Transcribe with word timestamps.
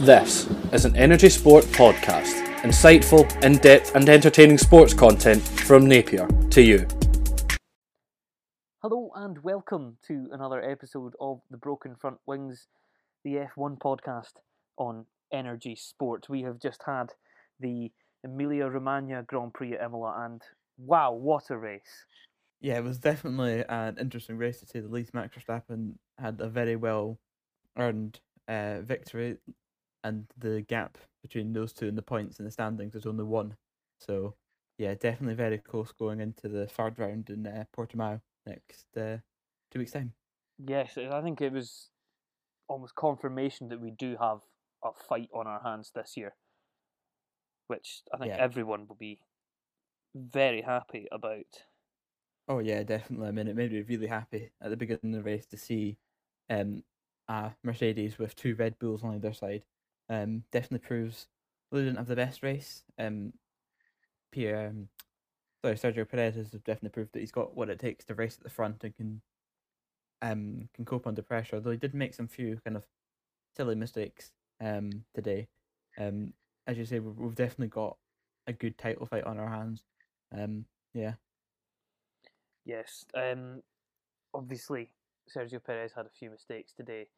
This 0.00 0.48
is 0.72 0.84
an 0.84 0.94
Energy 0.94 1.28
Sport 1.28 1.64
podcast. 1.64 2.46
Insightful, 2.58 3.42
in 3.42 3.54
depth, 3.54 3.96
and 3.96 4.08
entertaining 4.08 4.56
sports 4.56 4.94
content 4.94 5.42
from 5.42 5.88
Napier 5.88 6.28
to 6.50 6.62
you. 6.62 6.86
Hello 8.80 9.10
and 9.16 9.42
welcome 9.42 9.96
to 10.06 10.28
another 10.30 10.62
episode 10.62 11.14
of 11.20 11.40
the 11.50 11.56
Broken 11.56 11.96
Front 11.96 12.18
Wings, 12.26 12.68
the 13.24 13.44
F1 13.56 13.80
podcast 13.80 14.34
on 14.76 15.04
Energy 15.32 15.74
Sport. 15.74 16.28
We 16.28 16.42
have 16.42 16.60
just 16.60 16.84
had 16.86 17.06
the 17.58 17.90
Emilia 18.22 18.68
Romagna 18.68 19.24
Grand 19.24 19.52
Prix 19.52 19.74
at 19.74 19.84
Imola, 19.84 20.14
and 20.24 20.40
wow, 20.76 21.10
what 21.10 21.50
a 21.50 21.58
race! 21.58 22.04
Yeah, 22.60 22.78
it 22.78 22.84
was 22.84 22.98
definitely 22.98 23.64
an 23.68 23.96
interesting 23.98 24.38
race 24.38 24.60
to 24.60 24.66
say 24.66 24.78
the 24.78 24.86
least. 24.86 25.12
Max 25.12 25.36
Verstappen 25.36 25.94
had 26.20 26.40
a 26.40 26.48
very 26.48 26.76
well 26.76 27.18
earned 27.76 28.20
uh, 28.46 28.80
victory, 28.82 29.38
and 30.04 30.26
the 30.36 30.62
gap 30.62 30.98
between 31.22 31.52
those 31.52 31.72
two 31.72 31.88
and 31.88 31.98
the 31.98 32.02
points 32.02 32.38
in 32.38 32.44
the 32.44 32.50
standings 32.50 32.94
is 32.94 33.06
only 33.06 33.24
one. 33.24 33.56
So, 34.00 34.36
yeah, 34.78 34.94
definitely 34.94 35.34
very 35.34 35.58
close 35.58 35.92
going 35.92 36.20
into 36.20 36.48
the 36.48 36.66
third 36.66 36.98
round 36.98 37.30
in 37.30 37.46
uh, 37.46 37.64
Portimao 37.76 38.20
next 38.46 38.86
uh, 38.96 39.18
two 39.70 39.80
weeks' 39.80 39.92
time. 39.92 40.14
Yes, 40.58 40.98
I 40.98 41.22
think 41.22 41.40
it 41.40 41.52
was 41.52 41.90
almost 42.68 42.94
confirmation 42.94 43.68
that 43.68 43.80
we 43.80 43.90
do 43.90 44.16
have 44.20 44.40
a 44.84 44.92
fight 44.92 45.30
on 45.34 45.46
our 45.46 45.62
hands 45.62 45.92
this 45.94 46.16
year, 46.16 46.36
which 47.66 48.02
I 48.12 48.18
think 48.18 48.30
Yeah. 48.30 48.42
everyone 48.42 48.86
will 48.88 48.96
be 48.96 49.22
very 50.14 50.62
happy 50.62 51.08
about. 51.12 51.64
Oh 52.48 52.58
yeah, 52.60 52.82
definitely. 52.82 53.28
I 53.28 53.30
mean, 53.32 53.48
it 53.48 53.56
made 53.56 53.72
me 53.72 53.82
really 53.82 54.06
happy 54.06 54.50
at 54.60 54.70
the 54.70 54.76
beginning 54.76 55.14
of 55.14 55.22
the 55.22 55.22
race 55.22 55.46
to 55.46 55.56
see 55.56 55.98
um 56.50 56.84
a 57.28 57.52
Mercedes 57.62 58.18
with 58.18 58.34
two 58.34 58.54
Red 58.54 58.78
Bulls 58.78 59.04
on 59.04 59.14
either 59.14 59.32
side. 59.34 59.64
Um, 60.10 60.44
definitely 60.52 60.86
proves 60.86 61.26
they 61.70 61.80
didn't 61.80 61.96
have 61.96 62.06
the 62.06 62.16
best 62.16 62.42
race. 62.42 62.82
Um, 62.98 63.32
Pierre, 64.32 64.68
um, 64.68 64.88
sorry, 65.62 65.76
Sergio 65.76 66.08
Perez 66.08 66.36
has 66.36 66.50
definitely 66.50 66.90
proved 66.90 67.12
that 67.12 67.20
he's 67.20 67.32
got 67.32 67.56
what 67.56 67.68
it 67.68 67.78
takes 67.78 68.04
to 68.06 68.14
race 68.14 68.36
at 68.36 68.44
the 68.44 68.50
front 68.50 68.84
and 68.84 68.96
can 68.96 69.20
um 70.20 70.68
can 70.74 70.84
cope 70.84 71.06
under 71.06 71.22
pressure. 71.22 71.60
Though 71.60 71.70
he 71.70 71.76
did 71.76 71.94
make 71.94 72.14
some 72.14 72.28
few 72.28 72.58
kind 72.64 72.76
of 72.76 72.86
silly 73.56 73.74
mistakes 73.74 74.32
um 74.60 74.90
today. 75.14 75.48
Um, 75.98 76.32
as 76.66 76.76
you 76.78 76.84
say, 76.84 76.98
we've, 76.98 77.16
we've 77.16 77.34
definitely 77.34 77.68
got 77.68 77.96
a 78.46 78.52
good 78.52 78.78
title 78.78 79.06
fight 79.06 79.24
on 79.24 79.38
our 79.38 79.48
hands. 79.48 79.84
Um, 80.36 80.64
yeah. 80.94 81.14
Yes, 82.64 83.04
um, 83.14 83.62
obviously 84.34 84.90
Sergio 85.34 85.62
Perez 85.62 85.92
had 85.96 86.06
a 86.06 86.10
few 86.10 86.30
mistakes 86.30 86.72
today. 86.72 87.08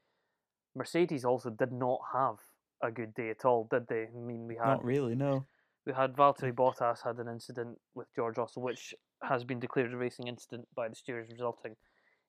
Mercedes 0.77 1.25
also 1.25 1.51
did 1.51 1.73
not 1.73 2.01
have 2.13 2.39
a 2.83 2.91
good 2.91 3.15
day 3.15 3.31
at 3.31 3.45
all, 3.45 3.69
did 3.71 3.87
they? 3.89 4.09
I 4.15 4.19
mean, 4.19 4.47
we 4.47 4.57
had 4.57 4.67
Not 4.67 4.85
really, 4.85 5.15
no. 5.15 5.47
we 5.87 5.93
had 5.93 6.15
Valtteri 6.15 6.53
mm. 6.53 6.55
Bottas 6.55 7.03
had 7.05 7.19
an 7.19 7.29
incident 7.29 7.79
with 7.95 8.09
George 8.15 8.39
Russell, 8.39 8.63
which 8.63 8.95
has 9.23 9.45
been 9.45 9.61
declared 9.61 9.93
a 9.93 9.97
racing 9.97 10.29
incident 10.29 10.67
by 10.75 10.89
the 10.89 10.95
stewards, 10.95 11.31
resulting 11.31 11.77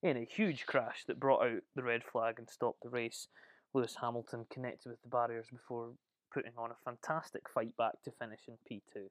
in 0.03 0.17
a 0.17 0.25
huge 0.25 0.65
crash 0.65 1.03
that 1.07 1.19
brought 1.19 1.43
out 1.45 1.61
the 1.75 1.83
red 1.83 2.03
flag 2.03 2.35
and 2.39 2.49
stopped 2.49 2.81
the 2.83 2.89
race. 2.89 3.27
Lewis 3.73 3.95
Hamilton 4.01 4.45
connected 4.51 4.89
with 4.89 5.01
the 5.01 5.09
barriers 5.09 5.47
before 5.51 5.91
putting 6.33 6.51
on 6.57 6.71
a 6.71 6.75
fantastic 6.83 7.43
fight 7.53 7.75
back 7.77 7.93
to 8.03 8.11
finish 8.19 8.41
in 8.47 8.55
P2. 8.69 9.09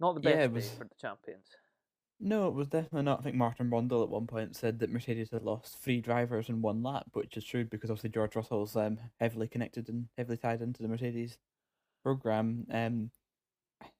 Not 0.00 0.14
the 0.20 0.28
Yeah, 0.28 0.36
best 0.36 0.44
it 0.44 0.52
was- 0.52 0.70
day 0.70 0.76
for 0.78 0.84
the 0.84 0.94
champions. 1.00 1.46
No, 2.20 2.48
it 2.48 2.54
was 2.54 2.68
definitely 2.68 3.02
not. 3.02 3.20
I 3.20 3.22
think 3.22 3.36
Martin 3.36 3.70
Brundle 3.70 4.02
at 4.02 4.08
one 4.08 4.26
point 4.26 4.56
said 4.56 4.80
that 4.80 4.90
Mercedes 4.90 5.30
had 5.30 5.42
lost 5.44 5.78
three 5.78 6.00
drivers 6.00 6.48
in 6.48 6.62
one 6.62 6.82
lap, 6.82 7.06
which 7.12 7.36
is 7.36 7.44
true 7.44 7.64
because 7.64 7.90
obviously 7.90 8.10
George 8.10 8.34
Russell's 8.34 8.74
um, 8.76 8.98
heavily 9.20 9.46
connected 9.46 9.88
and 9.88 10.08
heavily 10.16 10.36
tied 10.36 10.60
into 10.60 10.82
the 10.82 10.88
Mercedes 10.88 11.38
program. 12.04 12.66
Um, 12.72 13.10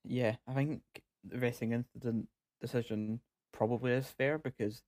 yeah, 0.05 0.37
I 0.49 0.55
think 0.55 0.83
the 1.25 1.39
racing 1.39 1.73
incident 1.73 2.29
decision 2.61 3.21
probably 3.53 3.93
is 3.93 4.09
fair 4.11 4.39
because 4.39 4.83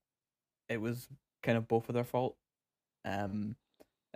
it 0.69 0.81
was 0.81 1.07
kind 1.43 1.57
of 1.57 1.67
both 1.67 1.89
of 1.89 1.95
their 1.95 2.05
fault. 2.05 2.37
Um, 3.05 3.55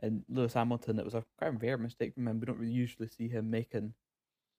and 0.03 0.23
Lewis 0.29 0.53
Hamilton, 0.53 0.99
it 0.99 1.05
was 1.05 1.15
a 1.15 1.25
quite 1.39 1.61
rare 1.61 1.77
mistake 1.77 2.13
from 2.15 2.27
him. 2.27 2.39
We 2.39 2.47
don't 2.47 2.59
really 2.59 2.73
usually 2.73 3.09
see 3.09 3.29
him 3.29 3.49
making 3.51 3.93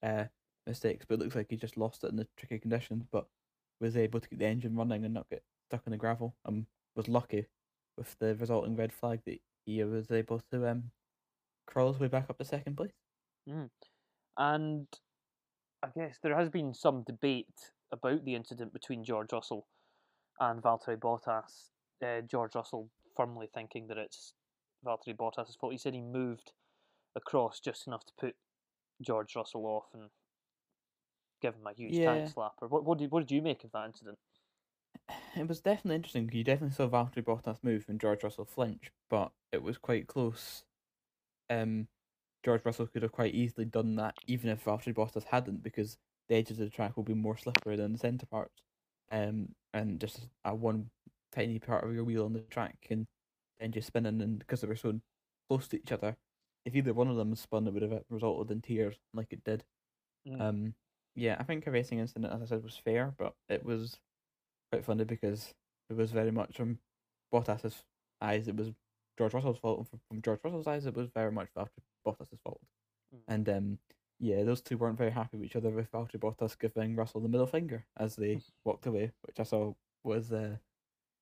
uh 0.02 0.24
mistakes, 0.66 1.06
but 1.08 1.14
it 1.16 1.20
looks 1.20 1.36
like 1.36 1.48
he 1.50 1.56
just 1.56 1.76
lost 1.78 2.04
it 2.04 2.08
in 2.10 2.16
the 2.16 2.28
tricky 2.36 2.58
conditions. 2.58 3.06
But 3.10 3.26
was 3.80 3.96
able 3.96 4.20
to 4.20 4.28
get 4.28 4.38
the 4.38 4.46
engine 4.46 4.76
running 4.76 5.04
and 5.04 5.14
not 5.14 5.28
get 5.30 5.42
stuck 5.68 5.82
in 5.86 5.92
the 5.92 5.96
gravel. 5.96 6.34
And 6.44 6.66
was 6.94 7.08
lucky 7.08 7.46
with 7.96 8.16
the 8.18 8.34
resulting 8.34 8.76
red 8.76 8.92
flag 8.92 9.20
that 9.26 9.38
he 9.64 9.82
was 9.84 10.10
able 10.10 10.40
to 10.50 10.68
um 10.68 10.90
crawl 11.66 11.92
his 11.92 12.00
way 12.00 12.08
back 12.08 12.26
up 12.30 12.38
to 12.38 12.44
second 12.44 12.76
place. 12.76 12.92
Mm. 13.48 13.68
And 14.38 14.86
I 15.82 15.88
guess 15.96 16.18
there 16.22 16.36
has 16.36 16.48
been 16.48 16.74
some 16.74 17.04
debate 17.06 17.72
about 17.92 18.24
the 18.24 18.34
incident 18.34 18.72
between 18.72 19.04
George 19.04 19.32
Russell 19.32 19.66
and 20.40 20.62
Valtteri 20.62 20.96
Bottas. 20.96 21.70
Uh, 22.04 22.20
George 22.20 22.54
Russell 22.54 22.90
firmly 23.16 23.48
thinking 23.54 23.86
that 23.88 23.98
it's 23.98 24.34
Valtteri 24.84 25.16
Bottas' 25.16 25.56
fault. 25.58 25.72
He 25.72 25.78
said 25.78 25.94
he 25.94 26.02
moved 26.02 26.52
across 27.14 27.60
just 27.60 27.86
enough 27.86 28.04
to 28.06 28.12
put 28.18 28.34
George 29.02 29.34
Russell 29.34 29.66
off 29.66 29.86
and 29.94 30.10
give 31.40 31.54
him 31.54 31.66
a 31.66 31.72
huge 31.72 31.94
Yeah. 31.94 32.14
tank 32.14 32.34
slapper. 32.34 32.68
What, 32.68 32.84
what, 32.84 32.98
did, 32.98 33.10
what 33.10 33.20
did 33.20 33.30
you 33.30 33.42
make 33.42 33.64
of 33.64 33.72
that 33.72 33.86
incident? 33.86 34.18
It 35.36 35.48
was 35.48 35.60
definitely 35.60 35.96
interesting. 35.96 36.30
You 36.32 36.42
definitely 36.42 36.74
saw 36.74 36.88
Valtteri 36.88 37.22
Bottas 37.22 37.62
move 37.62 37.84
and 37.88 38.00
George 38.00 38.24
Russell 38.24 38.46
flinch, 38.46 38.90
but 39.10 39.32
it 39.52 39.62
was 39.62 39.78
quite 39.78 40.06
close. 40.06 40.64
Um, 41.50 41.88
George 42.42 42.64
Russell 42.64 42.86
could 42.86 43.02
have 43.02 43.12
quite 43.12 43.34
easily 43.34 43.66
done 43.66 43.96
that, 43.96 44.14
even 44.26 44.50
if 44.50 44.64
Valtteri 44.64 44.94
Bottas 44.94 45.24
hadn't, 45.24 45.62
because 45.62 45.98
the 46.28 46.36
edges 46.36 46.58
of 46.58 46.64
the 46.70 46.74
track 46.74 46.96
will 46.96 47.04
be 47.04 47.14
more 47.14 47.36
slippery 47.36 47.76
than 47.76 47.92
the 47.92 47.98
centre 47.98 48.26
parts. 48.26 48.62
Um, 49.12 49.54
and 49.74 50.00
just 50.00 50.28
a 50.44 50.54
one 50.54 50.90
tiny 51.32 51.58
part 51.58 51.84
of 51.84 51.94
your 51.94 52.04
wheel 52.04 52.24
on 52.24 52.32
the 52.32 52.40
track 52.40 52.76
can 52.82 53.06
then 53.60 53.72
just 53.72 53.88
spinning, 53.88 54.20
and 54.22 54.38
because 54.38 54.60
they 54.60 54.68
were 54.68 54.76
so 54.76 55.00
close 55.48 55.68
to 55.68 55.76
each 55.76 55.92
other, 55.92 56.16
if 56.64 56.74
either 56.74 56.94
one 56.94 57.08
of 57.08 57.16
them 57.16 57.34
spun, 57.34 57.66
it 57.66 57.74
would 57.74 57.82
have 57.82 58.02
resulted 58.10 58.50
in 58.50 58.60
tears, 58.62 58.96
like 59.12 59.32
it 59.32 59.44
did. 59.44 59.64
Mm. 60.26 60.40
Um, 60.40 60.74
yeah, 61.16 61.36
I 61.40 61.42
think 61.42 61.66
a 61.66 61.70
racing 61.70 61.98
incident, 61.98 62.32
as 62.32 62.42
I 62.42 62.44
said, 62.44 62.62
was 62.62 62.76
fair, 62.76 63.14
but 63.18 63.34
it 63.48 63.64
was 63.64 63.98
quite 64.70 64.84
funny 64.84 65.04
because 65.04 65.54
it 65.88 65.96
was 65.96 66.12
very 66.12 66.30
much 66.30 66.56
from 66.56 66.78
Bottas's 67.32 67.84
eyes, 68.20 68.48
it 68.48 68.56
was 68.56 68.70
George 69.18 69.32
Russell's 69.32 69.58
fault, 69.58 69.88
and 69.90 70.00
from, 70.08 70.22
George 70.22 70.40
Russell's 70.44 70.66
eyes, 70.66 70.84
it 70.84 70.94
was 70.94 71.08
very 71.14 71.32
much 71.32 71.48
Valtteri 71.56 71.82
Bottas's 72.04 72.38
fault. 72.44 72.60
Mm. 73.14 73.20
And 73.28 73.48
um, 73.48 73.78
yeah, 74.20 74.44
those 74.44 74.60
two 74.60 74.76
weren't 74.76 74.98
very 74.98 75.10
happy 75.10 75.38
with 75.38 75.46
each 75.46 75.56
other, 75.56 75.70
with 75.70 75.90
Valtteri 75.90 76.20
Bottas 76.20 76.58
giving 76.58 76.94
Russell 76.94 77.22
the 77.22 77.28
middle 77.28 77.46
finger 77.46 77.86
as 77.96 78.16
they 78.16 78.40
walked 78.64 78.86
away, 78.86 79.12
which 79.22 79.40
I 79.40 79.44
saw 79.44 79.72
was 80.04 80.32
uh, 80.32 80.56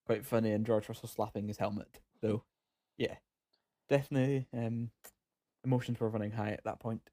quite 0.06 0.26
funny, 0.26 0.50
and 0.50 0.66
George 0.66 0.88
Russell 0.88 1.08
slapping 1.08 1.46
his 1.46 1.58
helmet. 1.58 2.00
So, 2.20 2.42
yeah, 2.98 3.14
definitely 3.88 4.48
um, 4.52 4.90
emotions 5.64 6.00
were 6.00 6.08
running 6.08 6.32
high 6.32 6.50
at 6.50 6.64
that 6.64 6.80
point. 6.80 7.10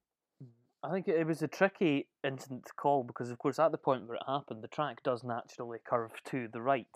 I 0.84 0.92
think 0.92 1.08
it 1.08 1.28
was 1.28 1.42
a 1.42 1.48
tricky 1.48 2.08
incident 2.24 2.66
to 2.66 2.74
call 2.74 3.04
because, 3.04 3.30
of 3.30 3.38
course, 3.38 3.60
at 3.60 3.72
the 3.72 3.78
point 3.78 4.08
where 4.08 4.16
it 4.16 4.24
happened, 4.28 4.64
the 4.64 4.68
track 4.68 5.04
does 5.04 5.24
naturally 5.24 5.80
curve 5.86 6.12
to 6.26 6.48
the 6.52 6.62
right. 6.62 6.88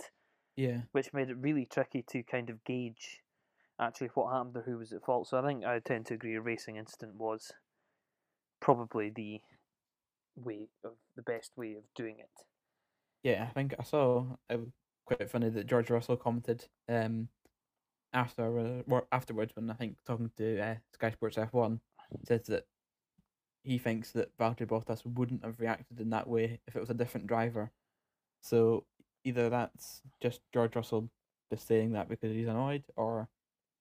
Yeah. 0.56 0.82
which 0.94 1.14
made 1.14 1.30
it 1.30 1.38
really 1.38 1.66
tricky 1.66 2.04
to 2.12 2.24
kind 2.24 2.50
of 2.50 2.64
gauge 2.64 3.22
actually 3.80 4.10
what 4.14 4.32
happened 4.34 4.56
or 4.56 4.62
who 4.62 4.78
was 4.78 4.94
at 4.94 5.04
fault. 5.04 5.28
So 5.28 5.38
I 5.38 5.46
think 5.46 5.66
I 5.66 5.80
tend 5.80 6.06
to 6.06 6.14
agree 6.14 6.36
a 6.36 6.42
racing 6.42 6.78
incident 6.78 7.16
was 7.16 7.52
probably 8.62 9.12
the 9.14 9.42
way 10.38 10.70
of 10.86 10.94
the 11.16 11.22
best 11.24 11.52
way 11.58 11.74
of 11.74 11.84
doing 11.94 12.20
it. 12.20 12.46
Yeah, 13.22 13.46
I 13.50 13.54
think 13.54 13.76
I 13.78 13.84
saw 13.84 14.26
it 14.50 14.60
was 14.60 14.70
quite 15.06 15.30
funny 15.30 15.50
that 15.50 15.68
George 15.68 15.90
Russell 15.90 16.16
commented 16.16 16.66
um 16.88 17.28
after 18.14 18.60
uh, 18.60 19.02
afterwards 19.12 19.54
when 19.56 19.70
I 19.70 19.74
think 19.74 19.98
talking 20.06 20.32
to 20.38 20.60
uh, 20.62 20.76
Sky 20.94 21.12
Sports 21.12 21.38
F 21.38 21.52
one 21.52 21.82
says 22.24 22.44
that 22.48 22.64
he 23.66 23.80
thinks 23.80 24.12
that 24.12 24.38
Valtteri 24.38 24.68
Bottas 24.68 25.02
wouldn't 25.04 25.44
have 25.44 25.60
reacted 25.60 26.00
in 26.00 26.12
that 26.12 26.28
way 26.28 26.60
if 26.68 26.76
it 26.76 26.80
was 26.80 26.92
a 26.92 26.96
different 26.96 27.26
driver. 27.26 27.72
So 28.42 28.86
either 29.24 29.50
that's 29.50 30.04
just 30.22 30.42
George 30.54 30.76
Russell 30.76 31.10
just 31.52 31.68
saying 31.68 31.94
that 31.94 32.08
because 32.08 32.32
he's 32.32 32.48
annoyed, 32.48 32.84
or 32.96 33.28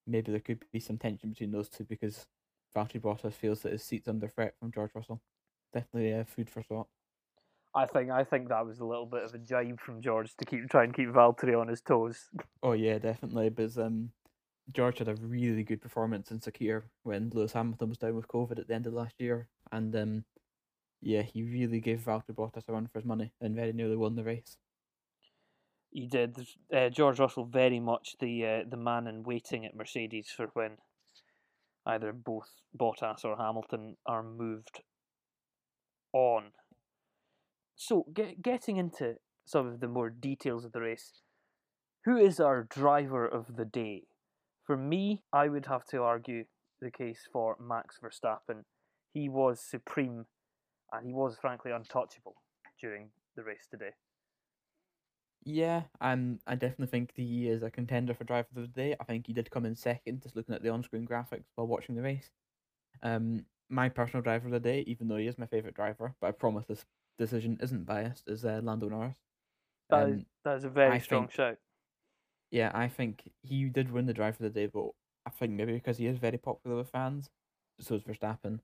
maybe 0.06 0.32
there 0.32 0.40
could 0.40 0.64
be 0.72 0.80
some 0.80 0.96
tension 0.96 1.30
between 1.30 1.52
those 1.52 1.68
two 1.68 1.84
because 1.84 2.26
Valtteri 2.74 3.00
Bottas 3.00 3.34
feels 3.34 3.60
that 3.60 3.72
his 3.72 3.82
seat's 3.82 4.08
under 4.08 4.26
threat 4.26 4.54
from 4.58 4.72
George 4.72 4.90
Russell. 4.94 5.20
Definitely 5.74 6.14
uh, 6.14 6.24
food 6.24 6.48
for 6.48 6.62
thought. 6.62 6.88
I 7.74 7.86
think 7.86 8.10
I 8.10 8.24
think 8.24 8.48
that 8.48 8.64
was 8.64 8.80
a 8.80 8.84
little 8.84 9.06
bit 9.06 9.24
of 9.24 9.34
a 9.34 9.38
jibe 9.38 9.80
from 9.80 10.00
George 10.00 10.34
to 10.36 10.44
keep 10.44 10.70
try 10.70 10.84
and 10.84 10.94
keep 10.94 11.08
Valtteri 11.08 11.60
on 11.60 11.68
his 11.68 11.82
toes. 11.82 12.30
Oh 12.62 12.72
yeah, 12.72 12.98
definitely. 12.98 13.50
But 13.50 13.76
um, 13.76 14.10
George 14.72 14.98
had 14.98 15.08
a 15.08 15.16
really 15.16 15.64
good 15.64 15.82
performance 15.82 16.30
in 16.30 16.38
Sakhir 16.40 16.84
when 17.02 17.30
Lewis 17.34 17.52
Hamilton 17.52 17.90
was 17.90 17.98
down 17.98 18.14
with 18.14 18.28
COVID 18.28 18.58
at 18.58 18.68
the 18.68 18.74
end 18.74 18.86
of 18.86 18.94
last 18.94 19.20
year, 19.20 19.48
and 19.72 19.94
um, 19.96 20.24
yeah, 21.00 21.22
he 21.22 21.42
really 21.42 21.80
gave 21.80 22.00
Valtteri 22.00 22.34
Bottas 22.34 22.68
a 22.68 22.72
run 22.72 22.86
for 22.86 22.98
his 22.98 23.06
money 23.06 23.32
and 23.40 23.54
very 23.54 23.72
nearly 23.72 23.96
won 23.96 24.16
the 24.16 24.24
race. 24.24 24.56
He 25.90 26.06
did. 26.06 26.36
Uh, 26.74 26.88
George 26.88 27.20
Russell 27.20 27.44
very 27.44 27.78
much 27.78 28.16
the 28.18 28.44
uh, 28.44 28.68
the 28.68 28.76
man 28.76 29.06
in 29.06 29.22
waiting 29.22 29.64
at 29.64 29.76
Mercedes 29.76 30.28
for 30.28 30.48
when 30.54 30.78
either 31.86 32.12
both 32.12 32.48
Bottas 32.76 33.24
or 33.24 33.36
Hamilton 33.36 33.96
are 34.06 34.22
moved 34.22 34.80
on. 36.12 36.52
So, 37.76 38.06
get, 38.14 38.42
getting 38.42 38.76
into 38.76 39.16
some 39.44 39.66
of 39.66 39.80
the 39.80 39.88
more 39.88 40.10
details 40.10 40.64
of 40.64 40.72
the 40.72 40.80
race, 40.80 41.20
who 42.04 42.16
is 42.16 42.40
our 42.40 42.62
driver 42.64 43.26
of 43.26 43.56
the 43.56 43.64
day? 43.64 44.04
For 44.64 44.76
me, 44.76 45.22
I 45.32 45.48
would 45.48 45.66
have 45.66 45.84
to 45.86 46.02
argue 46.02 46.44
the 46.80 46.90
case 46.90 47.28
for 47.32 47.56
Max 47.60 47.98
Verstappen. 48.02 48.64
He 49.14 49.28
was 49.28 49.60
supreme 49.60 50.26
and 50.92 51.06
he 51.06 51.14
was 51.14 51.36
frankly 51.40 51.70
untouchable 51.70 52.34
during 52.80 53.08
the 53.36 53.42
race 53.44 53.66
today. 53.70 53.92
Yeah, 55.44 55.82
I'm. 56.00 56.40
I 56.46 56.54
definitely 56.54 56.86
think 56.86 57.12
he 57.14 57.48
is 57.48 57.62
a 57.62 57.70
contender 57.70 58.14
for 58.14 58.24
driver 58.24 58.48
of 58.56 58.62
the 58.62 58.68
day. 58.68 58.96
I 58.98 59.04
think 59.04 59.26
he 59.26 59.32
did 59.34 59.50
come 59.50 59.66
in 59.66 59.74
second, 59.76 60.22
just 60.22 60.34
looking 60.36 60.54
at 60.54 60.62
the 60.62 60.70
on-screen 60.70 61.06
graphics 61.06 61.44
while 61.54 61.66
watching 61.66 61.94
the 61.94 62.02
race. 62.02 62.30
Um, 63.02 63.44
my 63.68 63.88
personal 63.90 64.22
driver 64.22 64.46
of 64.46 64.52
the 64.52 64.60
day, 64.60 64.84
even 64.86 65.06
though 65.08 65.16
he 65.18 65.26
is 65.26 65.38
my 65.38 65.46
favorite 65.46 65.74
driver, 65.74 66.14
but 66.20 66.28
I 66.28 66.32
promise 66.32 66.64
this 66.66 66.86
decision 67.18 67.58
isn't 67.60 67.84
biased, 67.84 68.26
is 68.26 68.44
uh, 68.44 68.60
Lando 68.62 68.88
Norris. 68.88 69.18
That 69.90 70.08
is, 70.08 70.20
Um, 70.20 70.26
that 70.44 70.56
is 70.56 70.64
a 70.64 70.70
very 70.70 70.92
I 70.92 70.98
strong 70.98 71.22
think- 71.24 71.32
shout. 71.32 71.58
Yeah, 72.50 72.70
I 72.72 72.88
think 72.88 73.30
he 73.42 73.64
did 73.68 73.90
win 73.90 74.06
the 74.06 74.14
driver 74.14 74.36
of 74.44 74.52
the 74.52 74.60
day, 74.60 74.66
but 74.66 74.90
I 75.26 75.30
think 75.30 75.52
maybe 75.52 75.72
because 75.72 75.98
he 75.98 76.06
is 76.06 76.18
very 76.18 76.38
popular 76.38 76.76
with 76.76 76.88
fans, 76.90 77.28
so 77.80 77.96
is 77.96 78.02
Verstappen. 78.02 78.60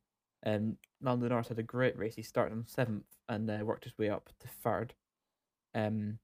Um, 0.46 0.76
Lando 1.02 1.28
Norris 1.28 1.48
had 1.48 1.58
a 1.58 1.62
great 1.62 1.96
race. 1.98 2.14
He 2.14 2.22
started 2.22 2.52
on 2.52 2.66
seventh 2.66 3.04
and 3.28 3.50
uh, 3.50 3.58
worked 3.64 3.84
his 3.84 3.96
way 3.98 4.08
up 4.10 4.30
to 4.40 4.48
third. 4.48 4.94
Um, 5.74 6.18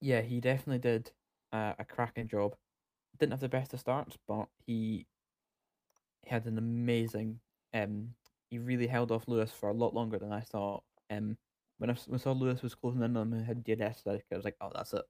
yeah, 0.00 0.20
he 0.20 0.40
definitely 0.40 0.78
did 0.78 1.10
uh, 1.52 1.74
a 1.78 1.84
cracking 1.84 2.28
job. 2.28 2.56
Didn't 3.18 3.32
have 3.32 3.40
the 3.40 3.48
best 3.48 3.72
of 3.72 3.80
starts, 3.80 4.16
but 4.26 4.46
he 4.66 5.06
had 6.26 6.46
an 6.46 6.58
amazing. 6.58 7.40
Um, 7.74 8.10
he 8.50 8.58
really 8.58 8.86
held 8.86 9.10
off 9.10 9.28
Lewis 9.28 9.50
for 9.50 9.68
a 9.68 9.74
lot 9.74 9.94
longer 9.94 10.18
than 10.18 10.32
I 10.32 10.40
thought. 10.40 10.82
Um, 11.10 11.36
when 11.78 11.90
I, 11.90 11.96
when 12.06 12.20
saw 12.20 12.32
Lewis 12.32 12.62
was 12.62 12.74
closing 12.74 13.02
in 13.02 13.16
on 13.16 13.28
him 13.28 13.32
and 13.32 13.46
had 13.46 13.64
DRS, 13.64 14.02
I 14.06 14.20
was 14.36 14.44
like, 14.44 14.56
oh, 14.60 14.70
that's 14.74 14.92
it. 14.92 15.04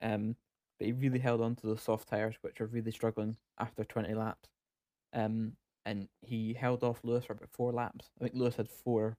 Um, 0.00 0.36
but 0.78 0.86
he 0.86 0.92
really 0.92 1.18
held 1.18 1.40
on 1.40 1.54
to 1.56 1.66
those 1.66 1.82
soft 1.82 2.08
tires, 2.08 2.36
which 2.42 2.60
are 2.60 2.66
really 2.66 2.90
struggling 2.90 3.36
after 3.58 3.84
20 3.84 4.14
laps. 4.14 4.48
Um, 5.12 5.52
and 5.84 6.08
he 6.20 6.54
held 6.54 6.82
off 6.82 7.00
Lewis 7.02 7.24
for 7.24 7.32
about 7.32 7.50
four 7.52 7.72
laps. 7.72 8.10
I 8.20 8.24
think 8.24 8.36
Lewis 8.36 8.56
had 8.56 8.68
four, 8.68 9.16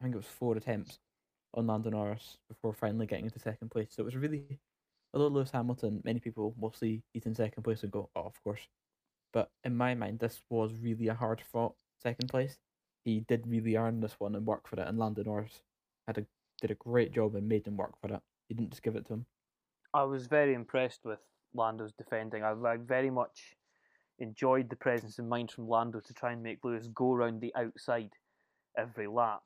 I 0.00 0.04
think 0.04 0.14
it 0.14 0.18
was 0.18 0.26
four 0.26 0.56
attempts 0.56 0.98
on 1.54 1.66
Lando 1.66 1.90
Norris 1.90 2.38
before 2.48 2.72
finally 2.72 3.06
getting 3.06 3.26
into 3.26 3.38
second 3.38 3.70
place. 3.70 3.88
So 3.90 4.02
it 4.02 4.06
was 4.06 4.16
really, 4.16 4.58
although 5.12 5.28
Lewis 5.28 5.50
Hamilton, 5.50 6.00
many 6.04 6.20
people 6.20 6.54
will 6.58 6.72
see 6.72 7.02
he's 7.12 7.26
in 7.26 7.34
second 7.34 7.62
place 7.62 7.82
and 7.82 7.92
go, 7.92 8.08
oh, 8.16 8.22
of 8.22 8.42
course. 8.42 8.60
But 9.32 9.50
in 9.64 9.76
my 9.76 9.94
mind, 9.94 10.18
this 10.18 10.40
was 10.50 10.72
really 10.82 11.08
a 11.08 11.14
hard 11.14 11.40
fought 11.52 11.74
second 12.02 12.28
place. 12.28 12.58
He 13.04 13.20
did 13.28 13.46
really 13.46 13.76
earn 13.76 14.00
this 14.00 14.16
one 14.18 14.34
and 14.34 14.46
work 14.46 14.68
for 14.68 14.80
it, 14.80 14.86
and 14.86 14.98
Lando 14.98 15.22
Norris 15.22 15.62
had 16.06 16.18
a 16.18 16.26
did 16.60 16.70
a 16.70 16.74
great 16.74 17.12
job 17.12 17.34
and 17.34 17.48
made 17.48 17.66
him 17.66 17.76
work 17.76 17.94
for 18.00 18.12
it. 18.12 18.20
He 18.48 18.54
didn't 18.54 18.70
just 18.70 18.82
give 18.82 18.96
it 18.96 19.06
to 19.06 19.14
him. 19.14 19.26
I 19.94 20.04
was 20.04 20.26
very 20.26 20.54
impressed 20.54 21.00
with 21.04 21.20
Lando's 21.54 21.92
defending. 21.92 22.44
I 22.44 22.52
like 22.52 22.80
very 22.86 23.10
much 23.10 23.56
enjoyed 24.20 24.68
the 24.70 24.76
presence 24.76 25.18
of 25.18 25.24
mind 25.24 25.50
from 25.50 25.68
Lando 25.68 26.00
to 26.00 26.14
try 26.14 26.32
and 26.32 26.42
make 26.42 26.64
Lewis 26.64 26.88
go 26.94 27.12
around 27.12 27.40
the 27.40 27.54
outside 27.54 28.10
every 28.76 29.06
lap. 29.06 29.42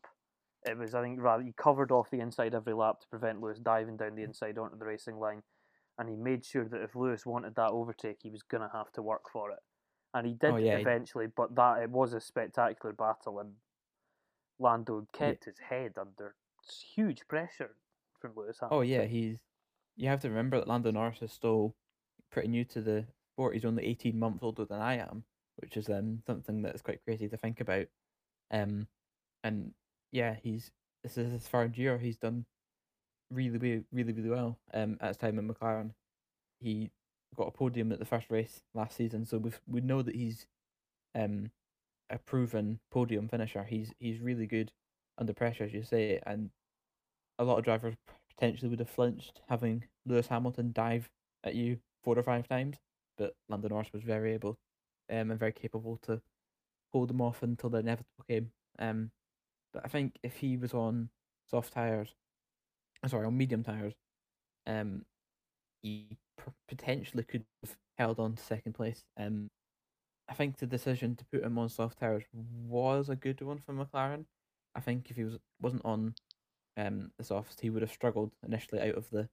It 0.66 0.76
was, 0.78 0.94
I 0.94 1.02
think, 1.02 1.20
rather 1.20 1.42
he 1.42 1.52
covered 1.52 1.90
off 1.90 2.10
the 2.10 2.20
inside 2.20 2.54
every 2.54 2.72
lap 2.74 3.00
to 3.00 3.08
prevent 3.08 3.40
Lewis 3.40 3.58
diving 3.58 3.96
down 3.96 4.14
the 4.14 4.22
inside 4.22 4.58
onto 4.58 4.78
the 4.78 4.84
racing 4.86 5.16
line, 5.18 5.42
and 5.98 6.08
he 6.08 6.16
made 6.16 6.44
sure 6.44 6.66
that 6.68 6.82
if 6.82 6.94
Lewis 6.96 7.24
wanted 7.26 7.54
that 7.54 7.70
overtake, 7.70 8.18
he 8.22 8.30
was 8.30 8.42
gonna 8.42 8.70
have 8.72 8.90
to 8.92 9.02
work 9.02 9.28
for 9.30 9.50
it, 9.50 9.60
and 10.14 10.26
he 10.26 10.34
did 10.34 10.52
Oh, 10.52 10.56
yeah, 10.56 10.76
he- 10.76 10.82
eventually. 10.82 11.26
But 11.26 11.54
that 11.54 11.82
it 11.82 11.90
was 11.90 12.12
a 12.14 12.20
spectacular 12.20 12.94
battle, 12.94 13.40
and 13.40 13.56
Lando 14.58 15.00
Yeah. 15.00 15.18
kept 15.32 15.44
his 15.44 15.58
head 15.58 15.98
under 15.98 16.34
huge 16.94 17.26
pressure 17.28 17.76
from 18.20 18.34
Lewis. 18.34 18.58
Oh 18.62 18.80
yeah, 18.80 19.04
he's. 19.04 19.40
You 19.96 20.08
have 20.08 20.20
to 20.22 20.28
remember 20.28 20.58
that 20.58 20.66
Lando 20.66 20.90
Norris 20.90 21.22
is 21.22 21.32
still 21.32 21.76
pretty 22.30 22.48
new 22.48 22.64
to 22.64 22.80
the 22.80 23.06
sport. 23.34 23.54
He's 23.54 23.64
only 23.64 23.84
eighteen 23.84 24.18
months 24.18 24.42
older 24.42 24.64
than 24.64 24.80
I 24.80 24.98
am, 24.98 25.24
which 25.56 25.76
is 25.76 25.88
um 25.88 26.22
something 26.26 26.62
that 26.62 26.74
is 26.74 26.82
quite 26.82 27.04
crazy 27.04 27.28
to 27.28 27.36
think 27.36 27.60
about. 27.60 27.86
Um, 28.50 28.86
and 29.42 29.72
yeah, 30.12 30.36
he's 30.42 30.70
this 31.02 31.18
is 31.18 31.32
his 31.32 31.42
third 31.48 31.76
year. 31.76 31.98
He's 31.98 32.16
done 32.16 32.46
really, 33.30 33.58
really, 33.58 33.84
really, 33.92 34.12
really 34.12 34.30
well. 34.30 34.58
Um, 34.72 34.96
at 35.00 35.08
his 35.08 35.16
time 35.16 35.38
in 35.38 35.48
McLaren, 35.48 35.90
he 36.60 36.90
got 37.36 37.48
a 37.48 37.50
podium 37.50 37.90
at 37.92 37.98
the 37.98 38.04
first 38.04 38.30
race 38.30 38.62
last 38.74 38.96
season, 38.96 39.26
so 39.26 39.38
we 39.38 39.50
we 39.66 39.80
know 39.80 40.02
that 40.02 40.14
he's 40.14 40.46
um 41.14 41.50
a 42.10 42.18
proven 42.18 42.78
podium 42.90 43.28
finisher. 43.28 43.64
He's 43.64 43.92
he's 43.98 44.20
really 44.20 44.46
good 44.46 44.72
under 45.18 45.32
pressure, 45.32 45.64
as 45.64 45.72
you 45.72 45.82
say, 45.82 46.20
and 46.26 46.50
a 47.38 47.44
lot 47.44 47.58
of 47.58 47.64
drivers 47.64 47.94
potentially 48.28 48.68
would 48.68 48.78
have 48.78 48.90
flinched 48.90 49.40
having 49.48 49.84
Lewis 50.06 50.28
Hamilton 50.28 50.72
dive 50.72 51.10
at 51.42 51.54
you 51.54 51.78
four 52.02 52.18
or 52.18 52.22
five 52.22 52.48
times, 52.48 52.76
but 53.18 53.34
Lando 53.48 53.68
Norris 53.68 53.92
was 53.92 54.02
very 54.02 54.32
able 54.34 54.58
um, 55.10 55.30
and 55.30 55.38
very 55.38 55.52
capable 55.52 55.98
to 56.02 56.20
hold 56.92 57.08
them 57.08 57.20
off 57.20 57.42
until 57.42 57.70
the 57.70 57.78
inevitable 57.78 58.24
came. 58.28 58.50
Um, 58.78 59.10
but 59.72 59.84
I 59.84 59.88
think 59.88 60.18
if 60.22 60.36
he 60.36 60.56
was 60.56 60.74
on 60.74 61.10
soft 61.50 61.72
tires, 61.72 62.14
sorry, 63.06 63.26
on 63.26 63.36
medium 63.36 63.62
tires, 63.62 63.94
um, 64.66 65.04
he 65.82 66.16
potentially 66.68 67.24
could 67.24 67.44
have 67.62 67.76
held 67.98 68.18
on 68.18 68.34
to 68.34 68.42
second 68.42 68.74
place. 68.74 69.04
Um, 69.18 69.50
I 70.28 70.34
think 70.34 70.56
the 70.56 70.66
decision 70.66 71.16
to 71.16 71.24
put 71.26 71.44
him 71.44 71.58
on 71.58 71.68
soft 71.68 71.98
tires 71.98 72.24
was 72.32 73.08
a 73.08 73.16
good 73.16 73.40
one 73.42 73.58
for 73.58 73.74
McLaren. 73.74 74.24
I 74.74 74.80
think 74.80 75.10
if 75.10 75.16
he 75.16 75.24
was 75.24 75.38
wasn't 75.60 75.84
on 75.84 76.14
um 76.76 77.10
the 77.18 77.24
softs, 77.24 77.60
he 77.60 77.70
would 77.70 77.82
have 77.82 77.92
struggled 77.92 78.32
initially 78.46 78.80
out 78.80 78.96
of 78.96 79.10
the 79.10 79.28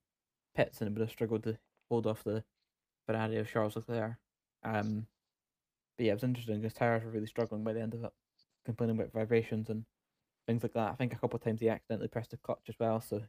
pits 0.55 0.81
and 0.81 0.91
would 0.91 1.01
have 1.01 1.11
struggled 1.11 1.43
to 1.43 1.57
hold 1.89 2.07
off 2.07 2.23
the 2.23 2.43
Ferrari 3.05 3.37
of 3.37 3.49
Charles 3.49 3.75
Leclerc. 3.75 4.15
Um, 4.63 5.07
but 5.97 6.05
yeah, 6.05 6.11
it 6.11 6.15
was 6.15 6.23
interesting. 6.23 6.61
because 6.61 6.73
tires 6.73 7.03
were 7.03 7.11
really 7.11 7.27
struggling 7.27 7.63
by 7.63 7.73
the 7.73 7.81
end 7.81 7.93
of 7.93 8.03
it, 8.03 8.11
complaining 8.65 8.97
about 8.97 9.13
vibrations 9.13 9.69
and 9.69 9.85
things 10.47 10.63
like 10.63 10.73
that. 10.73 10.91
I 10.91 10.95
think 10.95 11.13
a 11.13 11.17
couple 11.17 11.37
of 11.37 11.43
times 11.43 11.61
he 11.61 11.69
accidentally 11.69 12.07
pressed 12.07 12.31
the 12.31 12.37
clutch 12.37 12.69
as 12.69 12.75
well, 12.79 13.01
so 13.01 13.21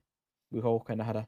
we 0.50 0.60
all 0.60 0.80
kind 0.80 1.00
of 1.00 1.06
had 1.06 1.16
a 1.16 1.26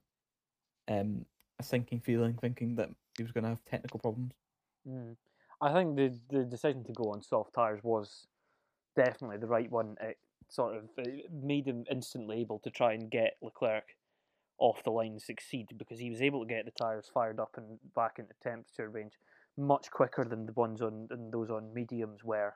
um 0.89 1.25
a 1.59 1.63
sinking 1.63 2.01
feeling, 2.01 2.37
thinking 2.41 2.75
that 2.77 2.91
he 3.17 3.23
was 3.23 3.33
going 3.33 3.45
to 3.45 3.51
have 3.51 3.65
technical 3.65 4.01
problems. 4.01 4.33
Mm. 4.89 5.17
I 5.61 5.73
think 5.73 5.97
the 5.97 6.19
the 6.31 6.45
decision 6.45 6.85
to 6.85 6.93
go 6.93 7.13
on 7.13 7.23
soft 7.23 7.55
tires 7.55 7.81
was 7.83 8.27
definitely 8.97 9.39
the 9.39 9.47
right 9.47 9.71
one. 9.71 9.97
It 10.01 10.19
sort 10.49 10.77
of 10.77 10.85
it 10.99 11.33
made 11.33 11.67
him 11.67 11.85
instantly 11.91 12.41
able 12.41 12.59
to 12.61 12.71
try 12.71 12.93
and 12.93 13.11
get 13.11 13.37
Leclerc 13.41 13.85
off 14.65 14.83
the 14.83 14.91
line 14.91 15.13
and 15.13 15.21
succeed 15.21 15.67
because 15.77 15.99
he 15.99 16.09
was 16.09 16.23
able 16.23 16.41
to 16.41 16.49
get 16.49 16.65
the 16.65 16.71
tires 16.71 17.11
fired 17.13 17.39
up 17.39 17.51
and 17.59 17.79
back 17.95 18.19
into 18.19 18.33
temperature 18.43 18.89
range 18.89 19.13
much 19.59 19.91
quicker 19.91 20.25
than 20.25 20.47
the 20.47 20.53
ones 20.55 20.81
on 20.81 21.07
than 21.11 21.31
those 21.31 21.51
on 21.51 21.75
mediums 21.75 22.25
were. 22.25 22.55